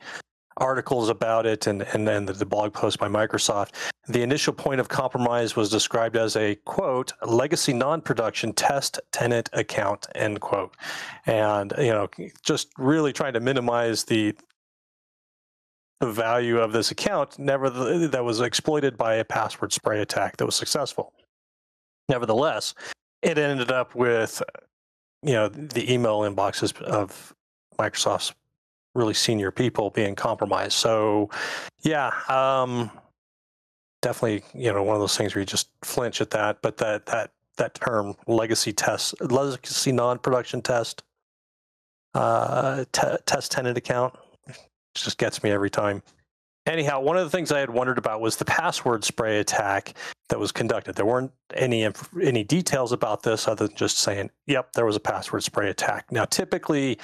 articles 0.58 1.10
about 1.10 1.46
it 1.46 1.66
and 1.66 1.82
and 1.94 2.08
then 2.08 2.26
the, 2.26 2.34
the 2.34 2.46
blog 2.46 2.74
post 2.74 3.00
by 3.00 3.08
Microsoft. 3.08 3.72
The 4.08 4.22
initial 4.22 4.54
point 4.54 4.80
of 4.80 4.90
compromise 4.90 5.56
was 5.56 5.70
described 5.70 6.16
as 6.16 6.36
a 6.36 6.56
quote 6.66 7.14
legacy 7.26 7.74
non-production 7.74 8.54
test 8.54 9.00
tenant 9.12 9.50
account 9.54 10.08
end 10.16 10.42
quote, 10.42 10.76
and 11.26 11.74
you 11.78 11.92
know 11.92 12.10
just 12.44 12.70
really 12.78 13.14
trying 13.14 13.34
to 13.34 13.40
minimize 13.40 14.04
the 14.04 14.36
the 16.04 16.12
value 16.12 16.60
of 16.60 16.74
this 16.74 16.92
account 16.92 17.40
never 17.40 17.70
that 17.70 18.26
was 18.26 18.42
exploited 18.42 18.98
by 18.98 19.16
a 19.16 19.24
password 19.24 19.72
spray 19.72 20.02
attack 20.02 20.36
that 20.36 20.46
was 20.46 20.56
successful. 20.56 21.14
Nevertheless, 22.10 22.74
it 23.22 23.38
ended 23.38 23.72
up 23.72 23.96
with 23.96 24.44
you 25.22 25.32
know 25.32 25.48
the 25.48 25.92
email 25.92 26.20
inboxes 26.20 26.80
of 26.82 27.34
Microsoft's 27.80 28.34
really 28.96 29.14
senior 29.14 29.50
people 29.50 29.92
being 29.92 30.14
compromised. 30.14 30.74
So, 30.74 31.30
yeah, 31.84 32.12
um, 32.28 32.92
definitely 34.02 34.44
you 34.54 34.74
know 34.74 34.84
one 34.84 34.98
of 34.98 35.00
those 35.00 35.16
things 35.16 35.34
where 35.34 35.40
you 35.40 35.46
just 35.46 35.70
flinch 35.84 36.20
at 36.20 36.32
that. 36.32 36.62
But 36.62 36.76
that 36.78 37.06
that 37.06 37.32
that 37.56 37.76
term 37.76 38.16
legacy 38.28 38.74
test, 38.74 39.16
legacy 39.22 39.94
non-production 39.94 40.64
test, 40.64 41.02
uh, 42.14 42.84
t- 42.92 43.18
test 43.26 43.54
tenant 43.54 43.78
account 43.78 44.14
just 44.96 45.18
gets 45.18 45.44
me 45.44 45.52
every 45.52 45.70
time. 45.70 46.02
Anyhow, 46.66 47.02
one 47.02 47.18
of 47.18 47.26
the 47.26 47.30
things 47.30 47.52
I 47.52 47.60
had 47.60 47.70
wondered 47.70 47.98
about 47.98 48.22
was 48.22 48.38
the 48.38 48.46
password 48.46 49.04
spray 49.04 49.40
attack 49.40 49.96
that 50.30 50.40
was 50.40 50.52
conducted. 50.54 50.96
There 50.96 51.06
weren't 51.06 51.32
any 51.54 51.88
any 52.22 52.44
details 52.44 52.94
about 52.94 53.24
this 53.24 53.48
other 53.48 53.68
than 53.68 53.76
just 53.76 53.98
saying, 53.98 54.30
"Yep, 54.48 54.74
there 54.74 54.86
was 54.86 54.96
a 54.96 55.02
password 55.02 55.44
spray 55.44 55.70
attack." 55.70 56.10
Now, 56.10 56.24
typically, 56.24 57.00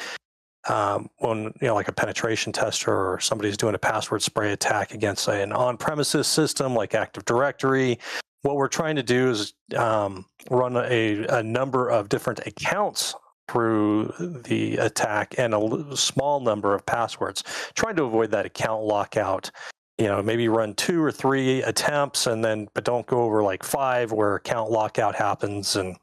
um, 0.69 1.09
when 1.17 1.53
you 1.61 1.67
know, 1.67 1.75
like 1.75 1.89
a 1.89 1.93
penetration 1.93 2.53
tester 2.53 2.93
or 2.93 3.19
somebody's 3.19 3.57
doing 3.57 3.75
a 3.75 3.79
password 3.79 4.21
spray 4.21 4.53
attack 4.53 4.93
against 4.93 5.25
say, 5.25 5.41
an 5.41 5.51
on-premises 5.51 6.27
system 6.27 6.73
like 6.73 6.95
Active 6.95 7.25
Directory, 7.25 7.99
what 8.43 8.55
we're 8.55 8.67
trying 8.67 8.95
to 8.95 9.03
do 9.03 9.29
is 9.29 9.53
um, 9.75 10.25
run 10.49 10.77
a, 10.77 11.25
a 11.27 11.43
number 11.43 11.89
of 11.89 12.09
different 12.09 12.39
accounts 12.45 13.13
through 13.49 14.13
the 14.45 14.77
attack 14.77 15.35
and 15.37 15.53
a 15.53 15.97
small 15.97 16.39
number 16.39 16.75
of 16.75 16.85
passwords, 16.85 17.43
trying 17.75 17.95
to 17.95 18.03
avoid 18.03 18.31
that 18.31 18.45
account 18.45 18.83
lockout. 18.83 19.49
You 19.97 20.07
know, 20.07 20.21
maybe 20.21 20.47
run 20.47 20.75
two 20.75 21.03
or 21.03 21.11
three 21.11 21.61
attempts 21.63 22.27
and 22.27 22.43
then, 22.43 22.69
but 22.73 22.85
don't 22.85 23.05
go 23.05 23.21
over 23.23 23.43
like 23.43 23.63
five 23.63 24.11
where 24.11 24.35
account 24.35 24.71
lockout 24.71 25.15
happens 25.15 25.75
and 25.75 25.97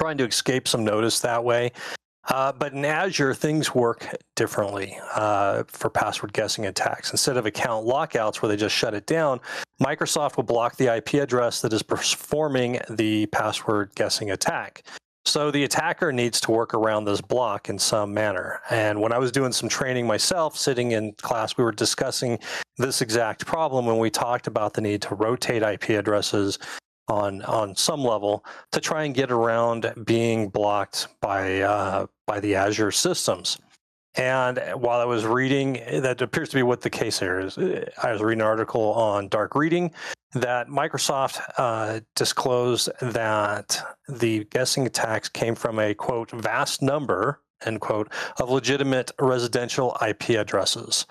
trying 0.00 0.18
to 0.18 0.24
escape 0.24 0.66
some 0.66 0.84
notice 0.84 1.20
that 1.20 1.44
way. 1.44 1.72
Uh, 2.28 2.52
but 2.52 2.72
in 2.72 2.84
Azure, 2.84 3.32
things 3.32 3.74
work 3.74 4.14
differently 4.36 4.98
uh, 5.14 5.62
for 5.68 5.88
password 5.88 6.32
guessing 6.32 6.66
attacks. 6.66 7.10
Instead 7.10 7.36
of 7.36 7.46
account 7.46 7.86
lockouts 7.86 8.42
where 8.42 8.48
they 8.48 8.56
just 8.56 8.74
shut 8.74 8.94
it 8.94 9.06
down, 9.06 9.40
Microsoft 9.80 10.36
will 10.36 10.44
block 10.44 10.76
the 10.76 10.94
IP 10.94 11.14
address 11.14 11.62
that 11.62 11.72
is 11.72 11.82
performing 11.82 12.80
the 12.90 13.26
password 13.26 13.90
guessing 13.94 14.30
attack. 14.30 14.82
So 15.28 15.50
the 15.50 15.64
attacker 15.64 16.10
needs 16.10 16.40
to 16.40 16.50
work 16.50 16.72
around 16.72 17.04
this 17.04 17.20
block 17.20 17.68
in 17.68 17.78
some 17.78 18.14
manner. 18.14 18.60
And 18.70 18.98
when 18.98 19.12
I 19.12 19.18
was 19.18 19.30
doing 19.30 19.52
some 19.52 19.68
training 19.68 20.06
myself, 20.06 20.56
sitting 20.56 20.92
in 20.92 21.12
class, 21.12 21.56
we 21.58 21.64
were 21.64 21.72
discussing 21.72 22.38
this 22.78 23.02
exact 23.02 23.44
problem 23.44 23.84
when 23.84 23.98
we 23.98 24.08
talked 24.08 24.46
about 24.46 24.72
the 24.72 24.80
need 24.80 25.02
to 25.02 25.14
rotate 25.14 25.62
IP 25.62 25.90
addresses 25.90 26.58
on 27.08 27.42
on 27.42 27.76
some 27.76 28.02
level 28.02 28.44
to 28.72 28.80
try 28.80 29.04
and 29.04 29.14
get 29.14 29.30
around 29.30 29.92
being 30.04 30.48
blocked 30.48 31.08
by 31.20 31.60
uh, 31.60 32.06
by 32.26 32.40
the 32.40 32.54
Azure 32.54 32.90
systems. 32.90 33.58
And 34.18 34.58
while 34.74 35.00
I 35.00 35.04
was 35.04 35.24
reading, 35.24 35.80
that 35.90 36.20
appears 36.20 36.48
to 36.48 36.56
be 36.56 36.64
what 36.64 36.80
the 36.80 36.90
case 36.90 37.20
here 37.20 37.38
is. 37.38 37.56
I 37.56 38.12
was 38.12 38.20
reading 38.20 38.40
an 38.40 38.46
article 38.46 38.92
on 38.92 39.28
dark 39.28 39.54
reading 39.54 39.92
that 40.32 40.66
Microsoft 40.66 41.40
uh, 41.56 42.00
disclosed 42.16 42.90
that 43.00 43.80
the 44.08 44.44
guessing 44.50 44.86
attacks 44.86 45.28
came 45.28 45.54
from 45.54 45.78
a 45.78 45.94
quote 45.94 46.32
vast 46.32 46.82
number 46.82 47.40
end 47.64 47.80
quote 47.80 48.12
of 48.38 48.50
legitimate 48.50 49.10
residential 49.20 49.96
IP 50.06 50.30
addresses. 50.30 51.06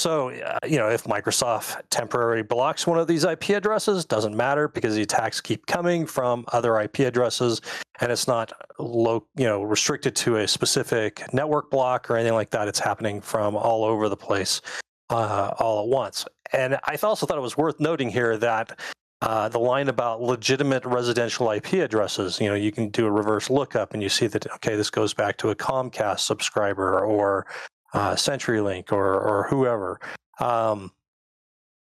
So, 0.00 0.30
uh, 0.30 0.58
you 0.66 0.78
know, 0.78 0.88
if 0.88 1.04
Microsoft 1.04 1.82
temporarily 1.90 2.40
blocks 2.40 2.86
one 2.86 2.98
of 2.98 3.06
these 3.06 3.24
IP 3.24 3.50
addresses, 3.50 4.06
doesn't 4.06 4.34
matter 4.34 4.66
because 4.66 4.94
the 4.94 5.02
attacks 5.02 5.42
keep 5.42 5.66
coming 5.66 6.06
from 6.06 6.46
other 6.54 6.80
IP 6.80 7.00
addresses, 7.00 7.60
and 8.00 8.10
it's 8.10 8.26
not 8.26 8.50
low, 8.78 9.26
you 9.36 9.44
know, 9.44 9.62
restricted 9.62 10.16
to 10.16 10.36
a 10.36 10.48
specific 10.48 11.22
network 11.34 11.70
block 11.70 12.10
or 12.10 12.16
anything 12.16 12.32
like 12.32 12.48
that. 12.48 12.66
It's 12.66 12.78
happening 12.78 13.20
from 13.20 13.54
all 13.54 13.84
over 13.84 14.08
the 14.08 14.16
place, 14.16 14.62
uh, 15.10 15.52
all 15.58 15.82
at 15.82 15.88
once. 15.88 16.24
And 16.54 16.78
I 16.86 16.96
also 17.02 17.26
thought 17.26 17.36
it 17.36 17.42
was 17.42 17.58
worth 17.58 17.78
noting 17.78 18.08
here 18.08 18.38
that 18.38 18.80
uh, 19.20 19.50
the 19.50 19.58
line 19.58 19.90
about 19.90 20.22
legitimate 20.22 20.86
residential 20.86 21.50
IP 21.50 21.74
addresses, 21.74 22.40
you 22.40 22.48
know, 22.48 22.54
you 22.54 22.72
can 22.72 22.88
do 22.88 23.04
a 23.04 23.10
reverse 23.10 23.50
lookup 23.50 23.92
and 23.92 24.02
you 24.02 24.08
see 24.08 24.28
that, 24.28 24.50
okay, 24.50 24.76
this 24.76 24.88
goes 24.88 25.12
back 25.12 25.36
to 25.36 25.50
a 25.50 25.54
Comcast 25.54 26.20
subscriber 26.20 26.98
or 27.04 27.46
uh, 27.92 28.12
CenturyLink 28.12 28.92
or 28.92 29.20
or 29.20 29.46
whoever. 29.48 30.00
Um, 30.38 30.92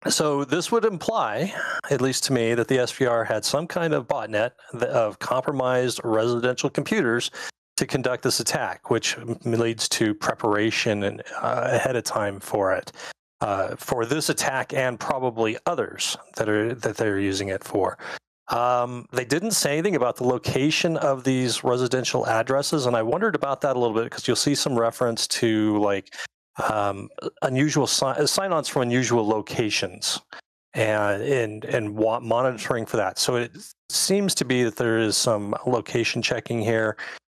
so 0.08 0.46
this 0.46 0.72
would 0.72 0.86
imply, 0.86 1.54
at 1.90 2.02
least 2.02 2.24
to 2.26 2.34
me, 2.34 2.54
that 2.54 2.68
the 2.68 2.78
SVR 2.78 3.26
had 3.28 3.44
some 3.44 3.68
kind 3.68 3.94
of 3.94 4.08
botnet 4.08 4.52
of 4.74 5.20
compromised 5.20 6.00
residential 6.04 6.70
computers 6.70 7.32
to 7.78 7.86
conduct 7.86 8.24
this 8.24 8.40
attack, 8.40 8.90
which 8.90 9.18
leads 9.44 9.90
to 9.90 10.14
preparation 10.14 11.04
and 11.04 11.22
uh, 11.42 11.70
ahead 11.72 11.96
of 11.96 12.04
time 12.04 12.40
for 12.40 12.74
it. 12.74 12.92
Uh, 13.40 13.76
for 13.76 14.04
this 14.04 14.30
attack 14.30 14.74
and 14.74 15.00
probably 15.00 15.58
others 15.68 16.18
that 16.38 16.50
are 16.50 16.74
that 16.74 16.98
they're 16.98 17.20
using 17.20 17.50
it 17.50 17.64
for. 17.64 17.96
Um, 18.50 19.08
they 19.12 19.26
didn't 19.26 19.52
say 19.52 19.74
anything 19.74 19.96
about 19.96 20.16
the 20.16 20.24
location 20.24 20.96
of 20.98 21.24
these 21.24 21.64
residential 21.64 22.26
addresses, 22.28 22.86
and 22.86 22.96
I 22.96 23.02
wondered 23.02 23.36
about 23.36 23.62
that 23.62 23.76
a 23.76 23.80
little 23.80 23.96
bit 23.96 24.06
because 24.06 24.28
you'll 24.28 24.38
see 24.38 24.56
some 24.56 24.78
reference 24.78 25.28
to 25.28 25.78
like 25.80 26.14
um, 26.70 27.10
unusual 27.42 27.88
si- 27.88 28.26
sign-ons 28.26 28.70
from 28.70 28.84
unusual 28.84 29.28
locations 29.28 30.22
and 30.74 31.22
and 31.24 31.66
and 31.66 31.96
monitoring 31.96 32.86
for 32.86 32.98
that. 32.98 33.20
So 33.20 33.36
it 33.36 33.52
seems 33.90 34.34
to 34.36 34.46
be 34.46 34.64
that 34.64 34.78
there 34.78 34.98
is 35.00 35.18
some 35.18 35.56
location 35.66 36.22
checking 36.22 36.62
here 36.62 36.96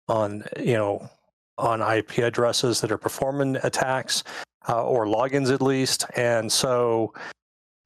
on 0.08 0.44
you 0.58 0.74
know 0.74 1.08
on 1.56 1.80
IP 1.80 2.18
addresses 2.18 2.80
that 2.80 2.92
are 2.92 2.98
performing 2.98 3.56
attacks 3.62 4.24
uh, 4.68 4.84
or 4.84 5.06
logins 5.06 5.52
at 5.52 5.62
least, 5.62 6.04
and 6.16 6.50
so 6.50 7.14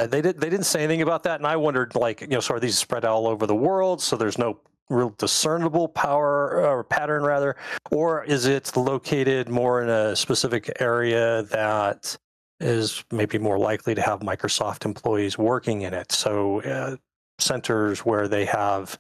they 0.07 0.23
did 0.23 0.41
they 0.41 0.51
didn't 0.51 0.67
say 0.67 0.83
anything 0.83 1.03
about 1.03 1.23
that, 1.25 1.41
and 1.41 1.47
I 1.47 1.57
wondered 1.57 1.95
like 1.95 2.21
you 2.21 2.29
know, 2.29 2.41
so 2.41 2.55
are 2.55 2.61
these 2.61 2.79
spread 2.79 3.05
all 3.05 3.27
over 3.27 3.47
the 3.47 3.55
world? 3.55 4.01
So 4.01 4.17
there's 4.17 4.39
no 4.39 4.61
real 4.89 5.15
discernible 5.19 5.89
power 5.89 6.65
or 6.65 6.85
pattern 6.85 7.23
rather, 7.23 7.57
or 7.91 8.25
is 8.25 8.47
it 8.47 8.77
located 8.77 9.49
more 9.49 9.83
in 9.83 9.89
a 9.89 10.15
specific 10.15 10.71
area 10.81 11.43
that 11.45 12.17
is 12.61 13.05
maybe 13.11 13.39
more 13.39 13.59
likely 13.59 13.95
to 13.95 14.03
have 14.03 14.21
Microsoft 14.21 14.85
employees 14.85 15.39
working 15.39 15.83
in 15.83 15.95
it? 15.95 16.13
So 16.13 16.61
uh, 16.63 16.97
centers 17.39 18.01
where 18.01 18.29
they 18.29 18.45
have 18.45 18.99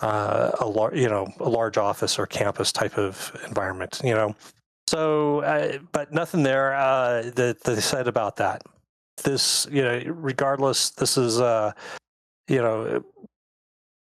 uh, 0.00 0.52
a 0.60 0.66
large, 0.66 0.98
you 0.98 1.08
know, 1.08 1.32
a 1.40 1.48
large 1.48 1.78
office 1.78 2.18
or 2.18 2.26
campus 2.26 2.72
type 2.72 2.98
of 2.98 3.36
environment, 3.46 4.00
you 4.04 4.14
know. 4.14 4.34
So, 4.88 5.40
uh, 5.40 5.78
but 5.92 6.12
nothing 6.12 6.42
there 6.42 6.74
uh, 6.74 7.30
that 7.34 7.62
they 7.64 7.80
said 7.80 8.08
about 8.08 8.36
that 8.36 8.62
this, 9.18 9.66
you 9.70 9.82
know, 9.82 10.02
regardless, 10.06 10.90
this 10.90 11.16
is, 11.16 11.40
uh, 11.40 11.72
you 12.48 12.60
know, 12.60 13.02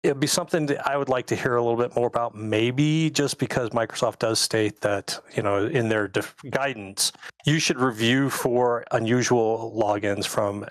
it'd 0.02 0.20
be 0.20 0.26
something 0.26 0.66
that 0.66 0.86
I 0.88 0.96
would 0.96 1.08
like 1.08 1.26
to 1.26 1.36
hear 1.36 1.56
a 1.56 1.62
little 1.62 1.78
bit 1.78 1.94
more 1.96 2.06
about. 2.06 2.34
Maybe 2.34 3.10
just 3.10 3.38
because 3.38 3.70
Microsoft 3.70 4.18
does 4.18 4.38
state 4.38 4.80
that, 4.80 5.18
you 5.34 5.42
know, 5.42 5.66
in 5.66 5.88
their 5.88 6.08
def- 6.08 6.36
guidance, 6.50 7.12
you 7.44 7.58
should 7.58 7.78
review 7.78 8.30
for 8.30 8.84
unusual 8.92 9.74
logins 9.76 10.26
from 10.26 10.64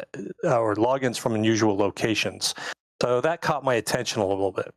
uh, 0.44 0.60
or 0.60 0.76
logins 0.76 1.20
from 1.20 1.36
unusual 1.36 1.76
locations. 1.76 2.56
So 3.02 3.22
that 3.22 3.42
caught 3.42 3.64
my 3.64 3.76
attention 3.76 4.22
a 4.22 4.26
little 4.26 4.52
bit. 4.52 4.74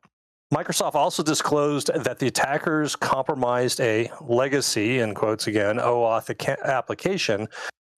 Microsoft 0.53 0.97
also 0.97 1.23
disclosed 1.23 1.93
that 1.95 2.19
the 2.19 2.27
attackers 2.27 2.97
compromised 2.97 3.81
a 3.81 4.11
legacy, 4.21 4.99
in 4.99 5.15
quotes 5.15 5.47
again, 5.47 5.77
OAuth 5.77 6.59
application 6.65 7.49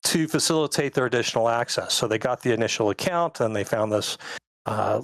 to 0.05 0.29
facilitate 0.29 0.95
their 0.95 1.07
additional 1.07 1.49
access. 1.49 1.95
So 1.95 2.07
they 2.07 2.19
got 2.19 2.43
the 2.43 2.53
initial 2.53 2.91
account 2.91 3.41
and 3.41 3.55
they 3.55 3.65
found 3.65 3.93
this 3.93 4.19
uh, 4.67 5.03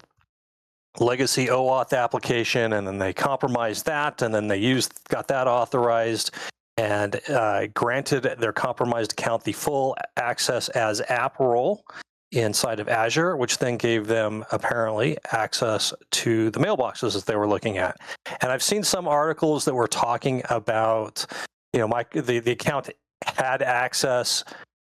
legacy 1.00 1.46
OAuth 1.46 1.96
application, 1.96 2.72
and 2.74 2.86
then 2.86 2.98
they 2.98 3.12
compromised 3.12 3.86
that, 3.86 4.22
and 4.22 4.34
then 4.34 4.48
they 4.48 4.56
used 4.56 4.92
got 5.08 5.28
that 5.28 5.46
authorized 5.46 6.32
and 6.76 7.20
uh, 7.28 7.66
granted 7.74 8.22
their 8.38 8.52
compromised 8.52 9.12
account 9.12 9.42
the 9.42 9.52
full 9.52 9.96
access 10.16 10.68
as 10.70 11.00
app 11.08 11.40
role 11.40 11.84
inside 12.30 12.78
of 12.78 12.88
Azure, 12.88 13.36
which 13.36 13.58
then 13.58 13.76
gave 13.76 14.06
them 14.06 14.44
apparently 14.52 15.16
access 15.32 15.92
to 16.10 16.50
the 16.50 16.60
mailboxes 16.60 17.14
that 17.14 17.26
they 17.26 17.34
were 17.34 17.48
looking 17.48 17.78
at. 17.78 17.96
And 18.42 18.52
I've 18.52 18.62
seen 18.62 18.84
some 18.84 19.08
articles 19.08 19.64
that 19.64 19.74
were 19.74 19.88
talking 19.88 20.42
about, 20.50 21.26
you 21.72 21.80
know, 21.80 21.88
my 21.88 22.04
the, 22.12 22.38
the 22.38 22.52
account 22.52 22.90
had 23.24 23.62
access 23.62 24.44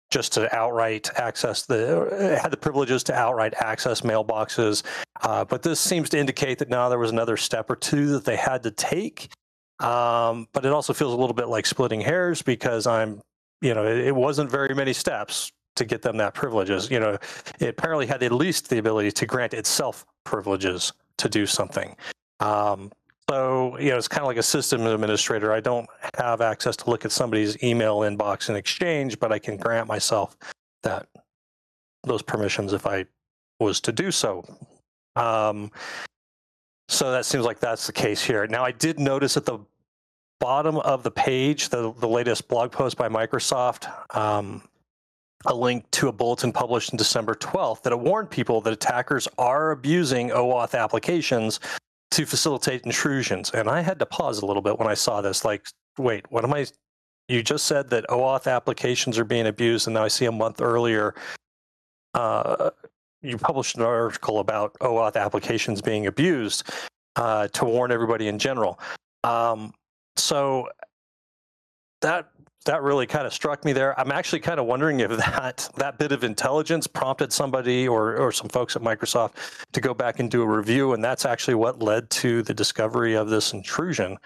just 0.09 0.33
to 0.33 0.53
outright 0.55 1.09
access 1.15 1.65
the 1.65 2.37
had 2.41 2.51
the 2.51 2.57
privileges 2.57 3.03
to 3.03 3.13
outright 3.13 3.53
access 3.59 4.01
mailboxes. 4.01 4.83
Uh, 5.21 5.45
but 5.45 5.61
this 5.61 5.79
seems 5.79 6.09
to 6.09 6.17
indicate 6.17 6.59
that 6.59 6.69
now 6.69 6.89
there 6.89 6.99
was 6.99 7.11
another 7.11 7.37
step 7.37 7.69
or 7.69 7.75
two 7.75 8.07
that 8.07 8.25
they 8.25 8.35
had 8.35 8.63
to 8.63 8.71
take. 8.71 9.29
Um, 9.79 10.47
but 10.51 10.65
it 10.65 10.73
also 10.73 10.93
feels 10.93 11.13
a 11.13 11.17
little 11.17 11.33
bit 11.33 11.47
like 11.47 11.65
splitting 11.65 12.01
hairs 12.01 12.41
because 12.41 12.85
I'm, 12.85 13.21
you 13.61 13.73
know, 13.73 13.85
it, 13.85 14.07
it 14.07 14.15
wasn't 14.15 14.51
very 14.51 14.73
many 14.75 14.93
steps 14.93 15.51
to 15.75 15.85
get 15.85 16.01
them 16.01 16.17
that 16.17 16.33
privileges. 16.33 16.91
You 16.91 16.99
know, 16.99 17.17
it 17.59 17.69
apparently 17.69 18.05
had 18.05 18.21
at 18.23 18.31
least 18.31 18.69
the 18.69 18.77
ability 18.77 19.11
to 19.13 19.25
grant 19.25 19.53
itself 19.53 20.05
privileges 20.25 20.91
to 21.17 21.29
do 21.29 21.45
something. 21.45 21.95
Um, 22.39 22.91
so, 23.29 23.77
you 23.77 23.91
know, 23.91 23.97
it's 23.97 24.07
kind 24.07 24.21
of 24.21 24.27
like 24.27 24.37
a 24.37 24.43
system 24.43 24.87
administrator. 24.87 25.53
I 25.53 25.59
don't 25.59 25.87
have 26.17 26.41
access 26.41 26.75
to 26.77 26.89
look 26.89 27.05
at 27.05 27.11
somebody's 27.11 27.61
email 27.63 27.99
inbox 27.99 28.49
in 28.49 28.55
exchange, 28.55 29.19
but 29.19 29.31
I 29.31 29.37
can 29.37 29.55
grant 29.55 29.87
myself 29.87 30.35
that 30.81 31.07
those 32.03 32.23
permissions 32.23 32.73
if 32.73 32.87
I 32.87 33.05
was 33.59 33.81
to 33.81 33.91
do 33.91 34.09
so. 34.09 34.43
Um, 35.15 35.71
so 36.87 37.11
that 37.11 37.23
seems 37.23 37.45
like 37.45 37.59
that's 37.59 37.85
the 37.85 37.93
case 37.93 38.23
here. 38.23 38.47
Now, 38.47 38.65
I 38.65 38.71
did 38.71 38.99
notice 38.99 39.37
at 39.37 39.45
the 39.45 39.59
bottom 40.39 40.77
of 40.77 41.03
the 41.03 41.11
page, 41.11 41.69
the, 41.69 41.93
the 41.99 42.07
latest 42.07 42.47
blog 42.47 42.71
post 42.71 42.97
by 42.97 43.09
Microsoft, 43.09 43.91
um, 44.15 44.63
a 45.45 45.53
link 45.53 45.89
to 45.91 46.07
a 46.07 46.11
bulletin 46.11 46.51
published 46.51 46.93
in 46.93 46.97
December 46.97 47.35
12th 47.35 47.83
that 47.83 47.97
warned 47.97 48.31
people 48.31 48.59
that 48.61 48.73
attackers 48.73 49.27
are 49.37 49.69
abusing 49.69 50.29
OAuth 50.29 50.77
applications 50.77 51.59
to 52.19 52.25
facilitate 52.25 52.81
intrusions. 52.81 53.49
And 53.51 53.69
I 53.69 53.79
had 53.79 53.97
to 53.99 54.05
pause 54.05 54.41
a 54.41 54.45
little 54.45 54.61
bit 54.61 54.77
when 54.77 54.89
I 54.89 54.93
saw 54.93 55.21
this. 55.21 55.45
Like, 55.45 55.67
wait, 55.97 56.29
what 56.29 56.43
am 56.43 56.53
I? 56.53 56.65
You 57.29 57.41
just 57.41 57.65
said 57.65 57.89
that 57.91 58.05
OAuth 58.09 58.51
applications 58.51 59.17
are 59.17 59.23
being 59.23 59.47
abused, 59.47 59.87
and 59.87 59.93
now 59.93 60.03
I 60.03 60.09
see 60.09 60.25
a 60.25 60.31
month 60.31 60.59
earlier. 60.59 61.15
Uh, 62.13 62.71
you 63.21 63.37
published 63.37 63.77
an 63.77 63.83
article 63.83 64.39
about 64.39 64.73
OAuth 64.79 65.15
applications 65.15 65.81
being 65.81 66.07
abused 66.07 66.69
uh, 67.15 67.47
to 67.49 67.63
warn 67.63 67.89
everybody 67.89 68.27
in 68.27 68.37
general. 68.37 68.81
Um, 69.23 69.73
so 70.17 70.67
that 72.01 72.31
that 72.65 72.83
really 72.83 73.07
kind 73.07 73.25
of 73.25 73.33
struck 73.33 73.63
me 73.65 73.73
there. 73.73 73.99
I'm 73.99 74.11
actually 74.11 74.39
kind 74.39 74.59
of 74.59 74.65
wondering 74.65 74.99
if 74.99 75.09
that 75.17 75.69
that 75.77 75.97
bit 75.97 76.11
of 76.11 76.23
intelligence 76.23 76.87
prompted 76.87 77.31
somebody 77.31 77.87
or 77.87 78.17
or 78.17 78.31
some 78.31 78.49
folks 78.49 78.75
at 78.75 78.81
Microsoft 78.81 79.33
to 79.71 79.81
go 79.81 79.93
back 79.93 80.19
and 80.19 80.29
do 80.29 80.41
a 80.41 80.47
review, 80.47 80.93
and 80.93 81.03
that's 81.03 81.25
actually 81.25 81.55
what 81.55 81.81
led 81.81 82.09
to 82.11 82.41
the 82.43 82.53
discovery 82.53 83.15
of 83.15 83.29
this 83.29 83.53
intrusion 83.53 84.17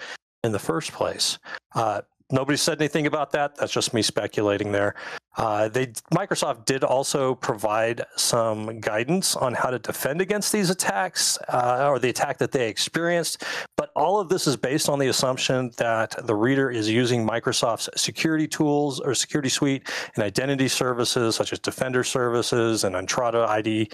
in 0.43 0.51
the 0.51 0.59
first 0.59 0.91
place. 0.91 1.39
Uh, 1.73 2.01
nobody 2.33 2.57
said 2.57 2.81
anything 2.81 3.07
about 3.07 3.31
that. 3.31 3.55
That's 3.55 3.71
just 3.71 3.93
me 3.93 4.01
speculating 4.01 4.71
there. 4.71 4.95
Uh, 5.37 5.67
they 5.67 5.87
Microsoft 6.13 6.65
did 6.65 6.83
also 6.83 7.35
provide 7.35 8.03
some 8.17 8.79
guidance 8.79 9.35
on 9.35 9.53
how 9.53 9.69
to 9.69 9.79
defend 9.79 10.21
against 10.21 10.51
these 10.51 10.69
attacks 10.69 11.39
uh, 11.49 11.87
or 11.89 11.97
the 11.99 12.09
attack 12.09 12.37
that 12.39 12.51
they 12.51 12.67
experienced. 12.67 13.43
But 13.77 13.91
all 13.95 14.19
of 14.19 14.29
this 14.29 14.45
is 14.45 14.57
based 14.57 14.89
on 14.89 14.99
the 14.99 15.07
assumption 15.07 15.71
that 15.77 16.15
the 16.27 16.35
reader 16.35 16.69
is 16.69 16.89
using 16.89 17.25
Microsoft's 17.27 17.89
security 17.99 18.47
tools 18.47 18.99
or 18.99 19.15
security 19.15 19.49
suite 19.49 19.89
and 20.15 20.23
identity 20.23 20.67
services 20.67 21.35
such 21.35 21.53
as 21.53 21.59
Defender 21.59 22.03
services 22.03 22.83
and 22.83 22.95
Entrada 22.95 23.45
ID 23.49 23.89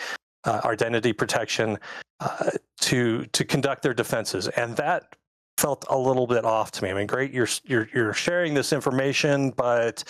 uh, 0.46 0.62
identity 0.66 1.14
protection 1.14 1.78
uh, 2.20 2.50
to 2.82 3.26
to 3.28 3.46
conduct 3.46 3.82
their 3.82 3.94
defenses, 3.94 4.48
and 4.50 4.76
that 4.78 5.16
felt 5.60 5.86
a 5.90 5.98
little 5.98 6.26
bit 6.26 6.46
off 6.46 6.72
to 6.72 6.84
me. 6.84 6.90
I 6.90 6.94
mean, 6.94 7.08
great, 7.08 7.32
you're 7.32 7.50
you're 7.66 7.90
you're 7.94 8.14
sharing 8.14 8.54
this 8.54 8.72
information, 8.74 9.52
but 9.52 10.04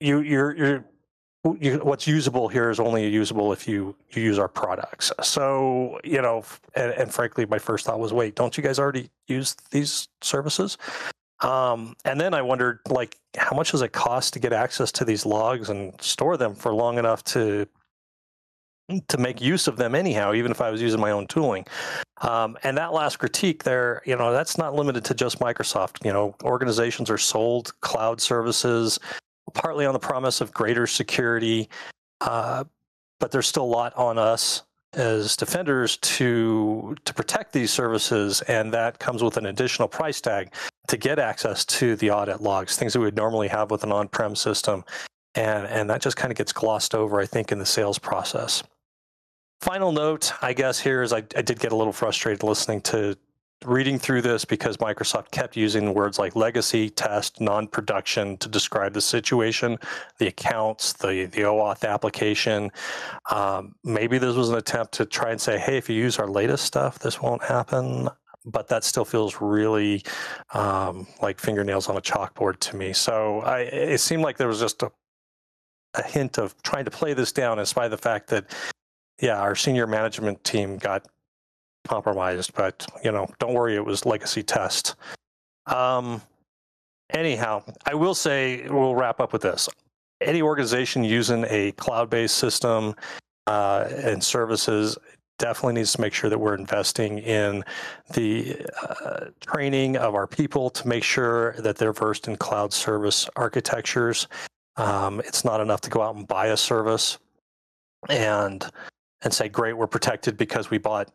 you 0.00 0.20
you're 0.20 0.56
you're 0.56 0.84
you, 1.58 1.78
what's 1.78 2.06
usable 2.06 2.48
here 2.48 2.68
is 2.68 2.78
only 2.78 3.08
usable 3.08 3.50
if 3.52 3.66
you, 3.66 3.96
you 4.10 4.22
use 4.22 4.38
our 4.38 4.48
products. 4.48 5.10
So, 5.22 5.98
you 6.04 6.20
know, 6.20 6.44
and, 6.74 6.92
and, 6.92 7.12
frankly, 7.12 7.46
my 7.46 7.58
first 7.58 7.86
thought 7.86 7.98
was, 7.98 8.12
wait, 8.12 8.34
don't 8.34 8.56
you 8.56 8.62
guys 8.62 8.78
already 8.78 9.08
use 9.26 9.56
these 9.70 10.08
services? 10.20 10.76
Um, 11.40 11.96
and 12.04 12.20
then 12.20 12.34
I 12.34 12.42
wondered, 12.42 12.80
like, 12.90 13.16
how 13.38 13.56
much 13.56 13.70
does 13.70 13.80
it 13.80 13.92
cost 13.92 14.34
to 14.34 14.38
get 14.38 14.52
access 14.52 14.92
to 14.92 15.04
these 15.06 15.24
logs 15.24 15.70
and 15.70 15.98
store 16.02 16.36
them 16.36 16.54
for 16.54 16.74
long 16.74 16.98
enough 16.98 17.24
to 17.24 17.66
to 19.08 19.18
make 19.18 19.40
use 19.40 19.68
of 19.68 19.76
them 19.76 19.94
anyhow, 19.94 20.34
even 20.34 20.50
if 20.50 20.60
I 20.60 20.70
was 20.70 20.80
using 20.82 21.00
my 21.00 21.10
own 21.10 21.26
tooling. 21.26 21.64
Um, 22.22 22.58
and 22.62 22.76
that 22.76 22.92
last 22.92 23.18
critique 23.18 23.64
there, 23.64 24.02
you 24.04 24.16
know, 24.16 24.32
that's 24.32 24.58
not 24.58 24.74
limited 24.74 25.04
to 25.06 25.14
just 25.14 25.38
Microsoft. 25.38 26.04
You 26.04 26.12
know, 26.12 26.34
organizations 26.42 27.08
are 27.10 27.18
sold 27.18 27.72
cloud 27.80 28.20
services, 28.20 28.98
partly 29.54 29.86
on 29.86 29.92
the 29.92 29.98
promise 29.98 30.40
of 30.40 30.52
greater 30.52 30.86
security, 30.86 31.68
uh, 32.20 32.64
but 33.18 33.30
there's 33.30 33.48
still 33.48 33.64
a 33.64 33.74
lot 33.80 33.96
on 33.96 34.18
us 34.18 34.62
as 34.94 35.36
defenders 35.36 35.96
to 35.98 36.96
to 37.04 37.14
protect 37.14 37.52
these 37.52 37.70
services, 37.70 38.42
and 38.42 38.72
that 38.74 38.98
comes 38.98 39.22
with 39.22 39.36
an 39.36 39.46
additional 39.46 39.86
price 39.86 40.20
tag 40.20 40.52
to 40.88 40.96
get 40.96 41.18
access 41.18 41.64
to 41.64 41.94
the 41.96 42.10
audit 42.10 42.40
logs, 42.40 42.76
things 42.76 42.92
that 42.92 42.98
we 42.98 43.04
would 43.04 43.16
normally 43.16 43.48
have 43.48 43.70
with 43.70 43.84
an 43.84 43.92
on-prem 43.92 44.34
system. 44.34 44.84
And, 45.36 45.68
and 45.68 45.88
that 45.90 46.02
just 46.02 46.16
kind 46.16 46.32
of 46.32 46.36
gets 46.36 46.52
glossed 46.52 46.92
over, 46.92 47.20
I 47.20 47.26
think, 47.26 47.52
in 47.52 47.60
the 47.60 47.66
sales 47.66 48.00
process. 48.00 48.64
Final 49.60 49.92
note, 49.92 50.32
I 50.40 50.54
guess, 50.54 50.80
here 50.80 51.02
is 51.02 51.12
I, 51.12 51.18
I 51.36 51.42
did 51.42 51.58
get 51.58 51.72
a 51.72 51.76
little 51.76 51.92
frustrated 51.92 52.42
listening 52.42 52.80
to 52.82 53.14
reading 53.66 53.98
through 53.98 54.22
this 54.22 54.46
because 54.46 54.78
Microsoft 54.78 55.30
kept 55.32 55.54
using 55.54 55.92
words 55.92 56.18
like 56.18 56.34
legacy, 56.34 56.88
test, 56.88 57.42
non-production 57.42 58.38
to 58.38 58.48
describe 58.48 58.94
the 58.94 59.02
situation, 59.02 59.78
the 60.18 60.28
accounts, 60.28 60.94
the 60.94 61.26
the 61.26 61.42
OAuth 61.42 61.86
application. 61.86 62.70
Um, 63.30 63.74
maybe 63.84 64.16
this 64.16 64.34
was 64.34 64.48
an 64.48 64.56
attempt 64.56 64.92
to 64.92 65.04
try 65.04 65.30
and 65.30 65.38
say, 65.38 65.58
hey, 65.58 65.76
if 65.76 65.90
you 65.90 65.96
use 65.96 66.18
our 66.18 66.28
latest 66.28 66.64
stuff, 66.64 66.98
this 66.98 67.20
won't 67.20 67.42
happen. 67.42 68.08
But 68.46 68.68
that 68.68 68.82
still 68.84 69.04
feels 69.04 69.42
really 69.42 70.02
um, 70.54 71.06
like 71.20 71.38
fingernails 71.38 71.90
on 71.90 71.98
a 71.98 72.00
chalkboard 72.00 72.58
to 72.60 72.76
me. 72.76 72.94
So 72.94 73.40
I, 73.40 73.60
it 73.60 73.98
seemed 73.98 74.22
like 74.22 74.38
there 74.38 74.48
was 74.48 74.60
just 74.60 74.82
a, 74.82 74.90
a 75.92 76.02
hint 76.02 76.38
of 76.38 76.54
trying 76.62 76.86
to 76.86 76.90
play 76.90 77.12
this 77.12 77.30
down 77.30 77.58
in 77.58 77.66
spite 77.66 77.84
of 77.84 77.90
the 77.90 77.98
fact 77.98 78.28
that 78.28 78.46
yeah, 79.20 79.40
our 79.40 79.54
senior 79.54 79.86
management 79.86 80.42
team 80.44 80.78
got 80.78 81.06
compromised, 81.86 82.54
but 82.54 82.86
you 83.04 83.12
know, 83.12 83.28
don't 83.38 83.54
worry, 83.54 83.76
it 83.76 83.84
was 83.84 84.06
legacy 84.06 84.42
test. 84.42 84.96
Um, 85.66 86.22
anyhow, 87.10 87.62
I 87.86 87.94
will 87.94 88.14
say 88.14 88.66
we'll 88.68 88.94
wrap 88.94 89.20
up 89.20 89.32
with 89.32 89.42
this. 89.42 89.68
Any 90.20 90.42
organization 90.42 91.04
using 91.04 91.44
a 91.48 91.72
cloud-based 91.72 92.36
system 92.36 92.94
uh, 93.46 93.88
and 93.90 94.22
services 94.22 94.98
definitely 95.38 95.74
needs 95.74 95.94
to 95.94 96.00
make 96.00 96.12
sure 96.12 96.28
that 96.28 96.38
we're 96.38 96.54
investing 96.54 97.18
in 97.18 97.64
the 98.12 98.56
uh, 98.82 99.26
training 99.40 99.96
of 99.96 100.14
our 100.14 100.26
people 100.26 100.68
to 100.68 100.86
make 100.86 101.02
sure 101.02 101.54
that 101.58 101.76
they're 101.76 101.94
versed 101.94 102.28
in 102.28 102.36
cloud 102.36 102.72
service 102.72 103.28
architectures. 103.36 104.28
Um, 104.76 105.20
it's 105.20 105.44
not 105.44 105.60
enough 105.60 105.80
to 105.82 105.90
go 105.90 106.02
out 106.02 106.14
and 106.14 106.28
buy 106.28 106.48
a 106.48 106.56
service 106.56 107.18
and 108.08 108.64
and 109.22 109.32
say, 109.32 109.48
great, 109.48 109.74
we're 109.74 109.86
protected 109.86 110.36
because 110.36 110.70
we 110.70 110.78
bought 110.78 111.10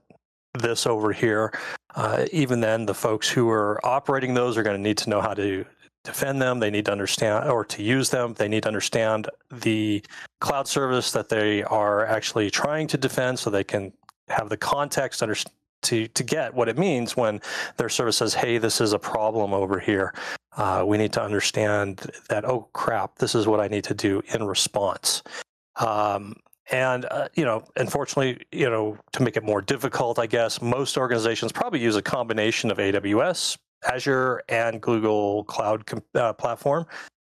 this 0.60 0.86
over 0.86 1.12
here. 1.12 1.54
Uh, 1.96 2.26
even 2.32 2.62
then, 2.62 2.86
the 2.86 2.94
folks 2.94 3.30
who 3.30 3.50
are 3.50 3.80
operating 3.86 4.34
those 4.34 4.58
are 4.58 4.64
going 4.64 4.76
to 4.76 4.82
need 4.82 4.98
to 4.98 5.10
know 5.10 5.22
how 5.22 5.34
to 5.34 5.66
defend 6.04 6.42
them. 6.42 6.60
They 6.60 6.70
need 6.70 6.86
to 6.86 6.92
understand 6.92 7.50
or 7.50 7.66
to 7.66 7.84
use 7.84 8.10
them. 8.10 8.34
They 8.34 8.48
need 8.48 8.64
to 8.64 8.70
understand 8.70 9.30
the 9.52 10.04
cloud 10.40 10.68
service 10.68 11.12
that 11.12 11.30
they 11.30 11.64
are 11.64 12.06
actually 12.06 12.52
trying 12.52 12.88
to 12.88 12.98
defend 12.98 13.40
so 13.40 13.50
they 13.50 13.64
can 13.64 13.92
have 14.30 14.50
the 14.50 14.58
context 14.58 15.24
to, 15.82 16.08
to 16.08 16.24
get 16.24 16.54
what 16.54 16.70
it 16.70 16.78
means 16.78 17.16
when 17.16 17.42
their 17.78 17.90
service 17.90 18.18
says, 18.18 18.34
hey, 18.34 18.58
this 18.58 18.82
is 18.82 18.94
a 18.94 19.00
problem 19.00 19.54
over 19.54 19.80
here. 19.80 20.14
Uh, 20.58 20.84
we 20.86 20.98
need 20.98 21.14
to 21.14 21.22
understand 21.22 22.10
that, 22.30 22.46
oh 22.46 22.68
crap, 22.74 23.18
this 23.18 23.36
is 23.36 23.46
what 23.46 23.60
I 23.60 23.68
need 23.68 23.84
to 23.86 23.94
do 23.94 24.22
in 24.34 24.44
response. 24.44 25.22
Um, 25.78 26.36
and 26.72 27.06
uh, 27.12 27.28
you 27.36 27.46
know, 27.46 27.64
unfortunately, 27.76 28.46
you 28.52 28.70
know, 28.70 28.98
to 29.14 29.24
make 29.24 29.38
it 29.38 29.44
more 29.44 29.62
difficult, 29.62 30.20
I 30.20 30.26
guess 30.26 30.62
most 30.62 30.98
organizations 30.98 31.52
probably 31.52 31.80
use 31.80 31.96
a 31.96 32.02
combination 32.02 32.72
of 32.72 32.78
AWS, 32.78 33.58
Azure, 33.88 34.42
and 34.50 34.82
Google 34.82 35.44
Cloud 35.46 35.84
uh, 36.16 36.34
Platform. 36.34 36.86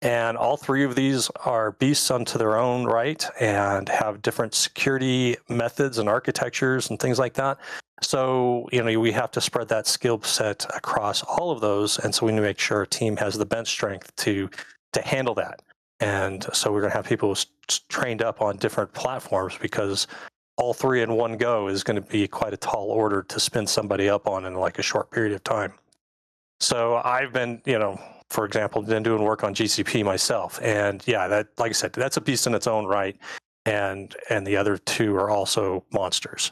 And 0.04 0.36
all 0.36 0.58
three 0.58 0.84
of 0.84 0.96
these 0.96 1.30
are 1.46 1.74
beasts 1.74 2.10
unto 2.10 2.40
their 2.40 2.58
own 2.58 2.86
right 2.86 3.24
and 3.40 3.88
have 3.88 4.24
different 4.24 4.56
security 4.56 5.38
methods 5.48 6.00
and 6.00 6.10
architectures 6.10 6.90
and 6.90 7.00
things 7.00 7.20
like 7.20 7.34
that. 7.36 7.60
So, 8.02 8.68
you 8.72 8.82
know, 8.82 9.00
we 9.00 9.12
have 9.12 9.30
to 9.32 9.42
spread 9.42 9.68
that 9.68 9.86
skill 9.86 10.20
set 10.24 10.66
across 10.76 11.22
all 11.22 11.52
of 11.52 11.62
those. 11.62 12.00
And 12.00 12.16
so 12.16 12.26
we 12.26 12.32
need 12.32 12.40
to 12.40 12.42
make 12.42 12.60
sure 12.60 12.80
our 12.80 12.86
team 12.88 13.16
has 13.18 13.38
the 13.38 13.46
bench 13.46 13.68
strength 13.68 14.16
to 14.18 14.50
to 14.94 15.02
handle 15.02 15.36
that. 15.36 15.62
And 16.02 16.44
so 16.52 16.72
we're 16.72 16.82
going 16.82 16.92
to 16.92 16.98
have 16.98 17.06
people 17.06 17.36
trained 17.80 18.22
up 18.22 18.42
on 18.42 18.58
different 18.58 18.94
platforms 18.94 19.58
because 19.60 20.08
all 20.58 20.74
three 20.74 21.02
in 21.02 21.14
one 21.14 21.38
go 21.38 21.68
is 21.68 21.84
going 21.84 21.96
to 21.96 22.08
be 22.08 22.28
quite 22.28 22.54
a 22.54 22.58
tall 22.58 22.90
order 22.90 23.24
to 23.24 23.40
spin 23.40 23.66
somebody 23.66 24.10
up 24.10 24.28
on 24.28 24.46
in 24.46 24.56
like 24.56 24.80
a 24.80 24.84
short 24.84 25.10
period 25.12 25.34
of 25.34 25.44
time. 25.44 25.74
So 26.60 27.02
I've 27.04 27.34
been, 27.34 27.62
you 27.66 27.80
know, 27.80 28.00
for 28.30 28.46
example, 28.46 28.82
been 28.82 29.04
doing 29.04 29.24
work 29.24 29.44
on 29.44 29.54
GCP 29.54 30.06
myself, 30.06 30.60
and 30.62 31.02
yeah, 31.06 31.28
that, 31.28 31.48
like 31.58 31.72
I 31.72 31.74
said, 31.74 31.94
that's 31.94 32.18
a 32.18 32.22
beast 32.22 32.48
in 32.48 32.54
its 32.54 32.68
own 32.68 32.86
right, 32.86 33.18
and 33.66 34.16
and 34.30 34.46
the 34.46 34.56
other 34.56 34.78
two 34.78 35.16
are 35.16 35.30
also 35.30 35.84
monsters. 35.92 36.52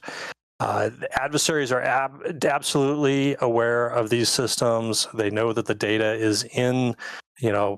Uh, 0.59 0.89
adversaries 1.13 1.71
are 1.71 1.81
ab- 1.81 2.43
absolutely 2.43 3.37
aware 3.39 3.87
of 3.87 4.09
these 4.09 4.27
systems. 4.27 5.07
They 5.13 5.29
know 5.29 5.53
that 5.53 5.65
the 5.65 5.75
data 5.75 6.13
is 6.13 6.43
in, 6.43 6.95
you 7.39 7.51
know, 7.51 7.77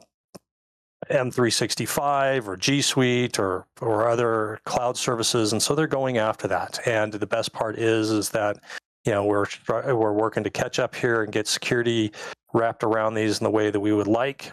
M365 1.09 2.47
or 2.47 2.55
G 2.55 2.81
Suite 2.81 3.39
or 3.39 3.65
or 3.81 4.07
other 4.07 4.59
cloud 4.65 4.97
services, 4.97 5.51
and 5.51 5.61
so 5.61 5.73
they're 5.73 5.87
going 5.87 6.17
after 6.17 6.47
that. 6.47 6.79
And 6.85 7.11
the 7.11 7.25
best 7.25 7.53
part 7.53 7.77
is 7.77 8.11
is 8.11 8.29
that 8.29 8.59
you 9.05 9.11
know 9.11 9.25
we're 9.25 9.45
we're 9.67 10.13
working 10.13 10.43
to 10.43 10.49
catch 10.49 10.79
up 10.79 10.93
here 10.95 11.23
and 11.23 11.31
get 11.31 11.47
security 11.47 12.11
wrapped 12.53 12.83
around 12.83 13.13
these 13.13 13.39
in 13.39 13.43
the 13.43 13.49
way 13.49 13.71
that 13.71 13.79
we 13.79 13.93
would 13.93 14.07
like, 14.07 14.51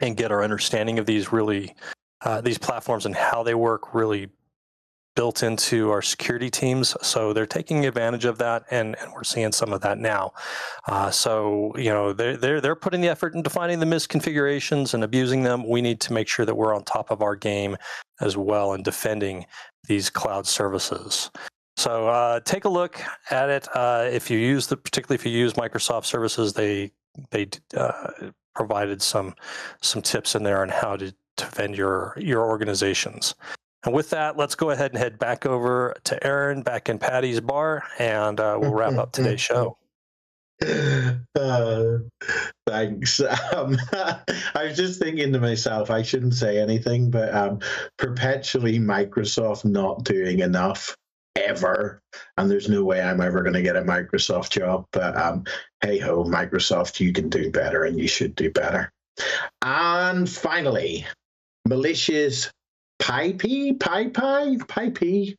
and 0.00 0.16
get 0.16 0.32
our 0.32 0.42
understanding 0.42 0.98
of 0.98 1.06
these 1.06 1.32
really 1.32 1.74
uh, 2.24 2.40
these 2.40 2.58
platforms 2.58 3.06
and 3.06 3.14
how 3.14 3.42
they 3.42 3.54
work 3.54 3.94
really 3.94 4.28
built 5.14 5.42
into 5.42 5.90
our 5.90 6.02
security 6.02 6.50
teams. 6.50 6.96
So 7.02 7.32
they're 7.32 7.46
taking 7.46 7.86
advantage 7.86 8.24
of 8.24 8.38
that, 8.38 8.64
and, 8.70 8.96
and 9.00 9.12
we're 9.12 9.24
seeing 9.24 9.52
some 9.52 9.72
of 9.72 9.80
that 9.82 9.98
now. 9.98 10.32
Uh, 10.88 11.10
so 11.10 11.72
you 11.76 11.90
know 11.90 12.12
they're, 12.12 12.36
they're 12.36 12.60
they're 12.60 12.76
putting 12.76 13.00
the 13.00 13.08
effort 13.08 13.34
into 13.34 13.50
finding 13.50 13.78
the 13.78 13.86
misconfigurations 13.86 14.94
and 14.94 15.04
abusing 15.04 15.42
them. 15.42 15.68
We 15.68 15.82
need 15.82 16.00
to 16.02 16.12
make 16.12 16.28
sure 16.28 16.46
that 16.46 16.54
we're 16.54 16.74
on 16.74 16.84
top 16.84 17.10
of 17.10 17.22
our 17.22 17.36
game 17.36 17.76
as 18.20 18.36
well 18.36 18.72
in 18.74 18.82
defending 18.82 19.46
these 19.86 20.08
cloud 20.10 20.46
services. 20.46 21.30
So 21.76 22.08
uh, 22.08 22.40
take 22.40 22.64
a 22.64 22.68
look 22.68 23.00
at 23.30 23.48
it. 23.48 23.66
Uh, 23.74 24.08
if 24.10 24.30
you 24.30 24.38
use 24.38 24.66
the, 24.66 24.76
particularly 24.76 25.16
if 25.16 25.26
you 25.26 25.32
use 25.32 25.54
Microsoft 25.54 26.04
services, 26.04 26.52
they 26.52 26.92
they 27.30 27.48
uh, 27.76 28.10
provided 28.54 29.02
some 29.02 29.34
some 29.80 30.02
tips 30.02 30.34
in 30.34 30.42
there 30.42 30.62
on 30.62 30.68
how 30.68 30.96
to 30.96 31.14
defend 31.36 31.76
your 31.76 32.14
your 32.16 32.46
organizations. 32.46 33.34
And 33.84 33.94
with 33.94 34.10
that, 34.10 34.36
let's 34.36 34.54
go 34.54 34.70
ahead 34.70 34.92
and 34.92 34.98
head 34.98 35.18
back 35.18 35.44
over 35.44 35.94
to 36.04 36.26
Aaron 36.26 36.62
back 36.62 36.88
in 36.88 36.98
Patty's 36.98 37.40
bar, 37.40 37.82
and 37.98 38.38
uh, 38.38 38.56
we'll 38.60 38.72
wrap 38.72 38.94
up 38.94 39.12
today's 39.12 39.40
show. 39.40 39.76
Uh, 41.34 41.98
thanks. 42.68 43.20
Um, 43.52 43.76
I 43.92 44.64
was 44.64 44.76
just 44.76 45.00
thinking 45.00 45.32
to 45.32 45.40
myself, 45.40 45.90
I 45.90 46.02
shouldn't 46.02 46.34
say 46.34 46.58
anything, 46.58 47.10
but 47.10 47.34
um, 47.34 47.58
perpetually 47.98 48.78
Microsoft 48.78 49.64
not 49.64 50.04
doing 50.04 50.38
enough 50.38 50.96
ever. 51.34 52.00
And 52.36 52.50
there's 52.50 52.68
no 52.68 52.84
way 52.84 53.02
I'm 53.02 53.20
ever 53.20 53.42
going 53.42 53.54
to 53.54 53.62
get 53.62 53.76
a 53.76 53.82
Microsoft 53.82 54.50
job. 54.50 54.86
But 54.92 55.16
um, 55.16 55.44
hey 55.80 55.98
ho, 55.98 56.24
Microsoft, 56.24 57.00
you 57.00 57.12
can 57.12 57.28
do 57.28 57.50
better 57.50 57.84
and 57.84 57.98
you 57.98 58.06
should 58.06 58.36
do 58.36 58.50
better. 58.50 58.92
And 59.62 60.28
finally, 60.28 61.06
malicious 61.66 62.50
Pipey, 63.02 63.72
Pipey, 63.72 64.58
Pipey. 64.68 65.36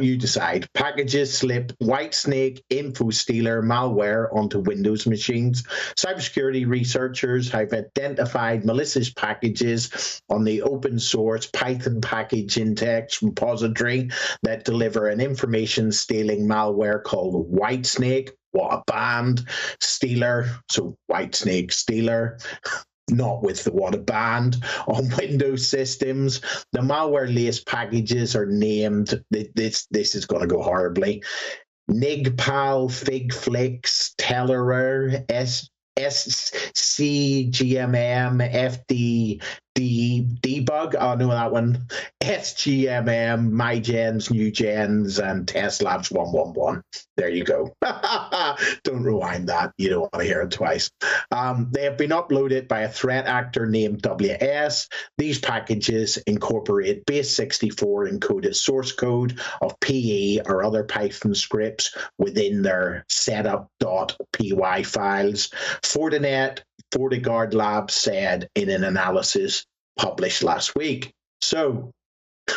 you 0.00 0.16
decide. 0.16 0.72
Packages 0.72 1.36
slip 1.36 1.72
white 1.80 2.14
snake 2.14 2.62
info 2.70 3.10
stealer 3.10 3.60
malware 3.60 4.32
onto 4.32 4.60
Windows 4.60 5.04
machines. 5.04 5.64
Cybersecurity 5.96 6.64
researchers 6.64 7.50
have 7.50 7.72
identified 7.72 8.64
malicious 8.64 9.10
packages 9.10 10.22
on 10.30 10.44
the 10.44 10.62
open 10.62 11.00
source 11.00 11.46
Python 11.46 12.00
package 12.00 12.56
index 12.56 13.20
repository 13.20 14.08
that 14.44 14.64
deliver 14.64 15.08
an 15.08 15.20
information 15.20 15.90
stealing 15.90 16.46
malware 16.46 17.02
called 17.02 17.50
White 17.50 17.84
Snake 17.84 18.30
What 18.52 18.72
a 18.74 18.82
band. 18.86 19.44
Stealer. 19.80 20.48
So 20.70 20.94
White 21.08 21.34
Snake 21.34 21.72
Stealer 21.72 22.38
not 23.10 23.42
with 23.42 23.64
the 23.64 23.72
water 23.72 23.98
band 23.98 24.56
on 24.86 25.08
Windows 25.18 25.68
systems. 25.68 26.40
The 26.72 26.80
malware 26.80 27.34
laced 27.34 27.66
packages 27.66 28.36
are 28.36 28.46
named. 28.46 29.22
This 29.30 29.86
this 29.90 30.14
is 30.14 30.26
going 30.26 30.42
to 30.42 30.48
go 30.48 30.62
horribly. 30.62 31.22
Nigpal, 31.90 32.90
Figflix, 32.90 34.14
Tellerer, 34.16 35.24
S 35.30 35.70
SCGMM, 35.98 37.50
FD, 38.52 39.42
D, 39.74 40.26
debug. 40.40 40.96
Oh, 40.98 41.14
no, 41.14 41.28
that 41.28 41.52
one. 41.52 41.86
SGMM, 42.20 43.52
MyGens, 43.52 44.30
New 44.30 44.50
Gens, 44.50 45.18
and 45.18 45.46
Test 45.46 45.82
Labs 45.82 46.10
111. 46.10 46.82
There 47.16 47.28
you 47.28 47.44
go. 47.44 47.74
don't 48.84 49.02
rewind 49.02 49.48
that. 49.48 49.72
You 49.78 49.90
don't 49.90 50.00
want 50.00 50.14
to 50.14 50.24
hear 50.24 50.42
it 50.42 50.50
twice. 50.50 50.90
Um, 51.30 51.68
they 51.70 51.84
have 51.84 51.96
been 51.96 52.10
uploaded 52.10 52.68
by 52.68 52.80
a 52.80 52.88
threat 52.88 53.26
actor 53.26 53.66
named 53.66 54.02
WS. 54.02 54.88
These 55.16 55.38
packages 55.38 56.16
incorporate 56.26 57.06
base 57.06 57.34
64 57.34 58.08
encoded 58.08 58.54
source 58.56 58.92
code 58.92 59.40
of 59.62 59.78
PE 59.80 60.40
or 60.46 60.64
other 60.64 60.84
Python 60.84 61.34
scripts 61.34 61.96
within 62.18 62.62
their 62.62 63.04
setup.py 63.08 64.82
files. 64.82 65.50
Fortinet 65.82 66.60
FortiGuard 66.92 67.54
Labs 67.54 67.94
said 67.94 68.48
in 68.54 68.70
an 68.70 68.84
analysis 68.84 69.66
published 69.98 70.42
last 70.42 70.74
week. 70.74 71.12
So 71.42 71.90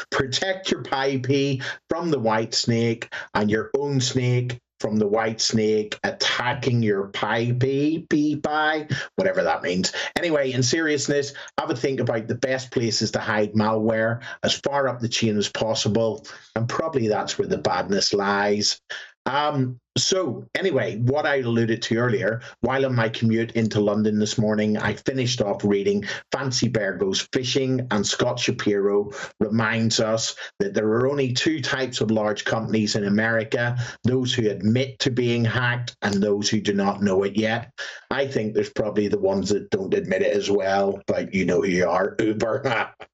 protect 0.09 0.71
your 0.71 0.83
PyP 0.83 1.61
from 1.89 2.09
the 2.09 2.19
white 2.19 2.53
snake 2.53 3.13
and 3.33 3.51
your 3.51 3.71
own 3.77 3.99
snake 3.99 4.59
from 4.81 4.97
the 4.97 5.07
white 5.07 5.39
snake 5.39 5.99
attacking 6.03 6.81
your 6.81 7.09
PyP, 7.09 8.09
PY, 8.09 8.87
whatever 9.15 9.43
that 9.43 9.61
means. 9.61 9.93
Anyway, 10.17 10.51
in 10.51 10.63
seriousness, 10.63 11.33
have 11.59 11.69
a 11.69 11.75
think 11.75 11.99
about 11.99 12.27
the 12.27 12.35
best 12.35 12.71
places 12.71 13.11
to 13.11 13.19
hide 13.19 13.53
malware 13.53 14.21
as 14.41 14.55
far 14.55 14.87
up 14.87 14.99
the 14.99 15.07
chain 15.07 15.37
as 15.37 15.49
possible, 15.49 16.25
and 16.55 16.67
probably 16.67 17.07
that's 17.07 17.37
where 17.37 17.47
the 17.47 17.59
badness 17.59 18.11
lies. 18.11 18.81
Um, 19.25 19.79
so, 19.97 20.47
anyway, 20.55 20.97
what 20.99 21.25
I 21.25 21.37
alluded 21.37 21.81
to 21.83 21.97
earlier, 21.97 22.41
while 22.61 22.85
on 22.85 22.95
my 22.95 23.09
commute 23.09 23.51
into 23.51 23.81
London 23.81 24.19
this 24.19 24.37
morning, 24.37 24.77
I 24.77 24.93
finished 24.93 25.41
off 25.41 25.65
reading 25.65 26.05
Fancy 26.31 26.69
Bear 26.69 26.93
Goes 26.93 27.27
Phishing, 27.27 27.85
and 27.91 28.07
Scott 28.07 28.39
Shapiro 28.39 29.11
reminds 29.41 29.99
us 29.99 30.35
that 30.59 30.73
there 30.73 30.87
are 30.87 31.09
only 31.09 31.33
two 31.33 31.61
types 31.61 31.99
of 31.99 32.09
large 32.09 32.45
companies 32.45 32.95
in 32.95 33.05
America 33.05 33.77
those 34.03 34.33
who 34.33 34.49
admit 34.49 34.97
to 34.99 35.11
being 35.11 35.43
hacked 35.43 35.95
and 36.01 36.15
those 36.15 36.49
who 36.49 36.61
do 36.61 36.73
not 36.73 37.03
know 37.03 37.23
it 37.23 37.35
yet. 37.35 37.71
I 38.09 38.27
think 38.27 38.53
there's 38.53 38.69
probably 38.69 39.09
the 39.09 39.19
ones 39.19 39.49
that 39.49 39.69
don't 39.71 39.93
admit 39.93 40.21
it 40.21 40.35
as 40.35 40.49
well, 40.49 41.01
but 41.05 41.33
you 41.33 41.45
know 41.45 41.61
who 41.61 41.67
you 41.67 41.87
are 41.87 42.15
Uber. 42.17 42.93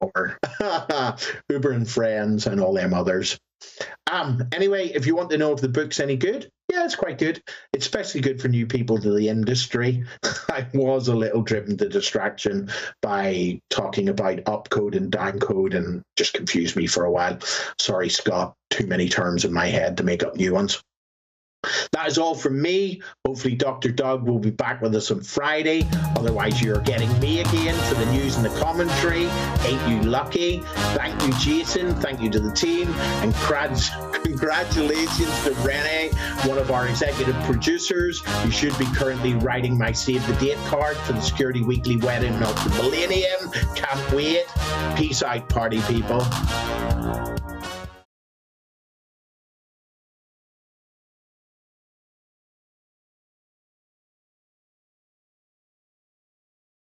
or 0.00 0.38
Uber 1.48 1.72
and 1.72 1.88
Friends 1.88 2.46
and 2.46 2.60
all 2.60 2.74
them 2.74 2.94
others. 2.94 3.38
Um, 4.10 4.46
anyway, 4.52 4.88
if 4.88 5.06
you 5.06 5.16
want 5.16 5.30
to 5.30 5.38
know 5.38 5.52
if 5.52 5.60
the 5.60 5.68
book's 5.68 5.98
any 5.98 6.16
good, 6.16 6.50
yeah, 6.70 6.84
it's 6.84 6.94
quite 6.94 7.18
good. 7.18 7.42
It's 7.72 7.86
especially 7.86 8.20
good 8.20 8.40
for 8.40 8.48
new 8.48 8.66
people 8.66 8.98
to 8.98 9.12
the 9.12 9.28
industry. 9.28 10.04
I 10.48 10.66
was 10.74 11.08
a 11.08 11.14
little 11.14 11.42
driven 11.42 11.76
to 11.78 11.88
distraction 11.88 12.70
by 13.02 13.60
talking 13.70 14.08
about 14.08 14.38
upcode 14.44 14.96
and 14.96 15.10
downcode 15.10 15.74
and 15.74 16.02
just 16.16 16.34
confused 16.34 16.76
me 16.76 16.86
for 16.86 17.04
a 17.04 17.10
while. 17.10 17.38
Sorry, 17.78 18.08
Scott, 18.08 18.54
too 18.70 18.86
many 18.86 19.08
terms 19.08 19.44
in 19.44 19.52
my 19.52 19.66
head 19.66 19.96
to 19.96 20.04
make 20.04 20.22
up 20.22 20.36
new 20.36 20.52
ones. 20.52 20.82
That 21.92 22.08
is 22.08 22.18
all 22.18 22.34
from 22.34 22.60
me. 22.60 23.02
Hopefully, 23.26 23.54
Dr. 23.54 23.90
Doug 23.90 24.26
will 24.26 24.38
be 24.38 24.50
back 24.50 24.80
with 24.80 24.94
us 24.94 25.10
on 25.10 25.20
Friday. 25.20 25.86
Otherwise, 26.16 26.60
you're 26.60 26.80
getting 26.80 27.18
me 27.20 27.40
again 27.40 27.74
for 27.88 27.94
the 27.94 28.06
news 28.12 28.36
and 28.36 28.44
the 28.44 28.60
commentary. 28.60 29.26
Ain't 29.66 29.88
you 29.88 30.02
lucky? 30.02 30.60
Thank 30.94 31.20
you, 31.22 31.32
Jason. 31.38 31.94
Thank 31.96 32.20
you 32.20 32.30
to 32.30 32.40
the 32.40 32.52
team. 32.52 32.88
And 33.22 33.34
congratulations 34.24 35.44
to 35.44 35.52
Rene, 35.62 36.10
one 36.46 36.58
of 36.58 36.70
our 36.70 36.88
executive 36.88 37.36
producers, 37.44 38.20
who 38.42 38.50
should 38.50 38.76
be 38.78 38.86
currently 38.86 39.34
writing 39.34 39.78
my 39.78 39.92
save 39.92 40.26
the 40.26 40.34
date 40.34 40.58
card 40.66 40.96
for 40.98 41.12
the 41.12 41.20
Security 41.20 41.62
Weekly 41.62 41.96
wedding 41.96 42.34
of 42.42 42.64
the 42.64 42.82
Millennium. 42.82 43.50
Can't 43.74 44.12
wait. 44.12 44.46
Peace 44.96 45.22
out, 45.22 45.48
party 45.48 45.80
people. 45.82 46.24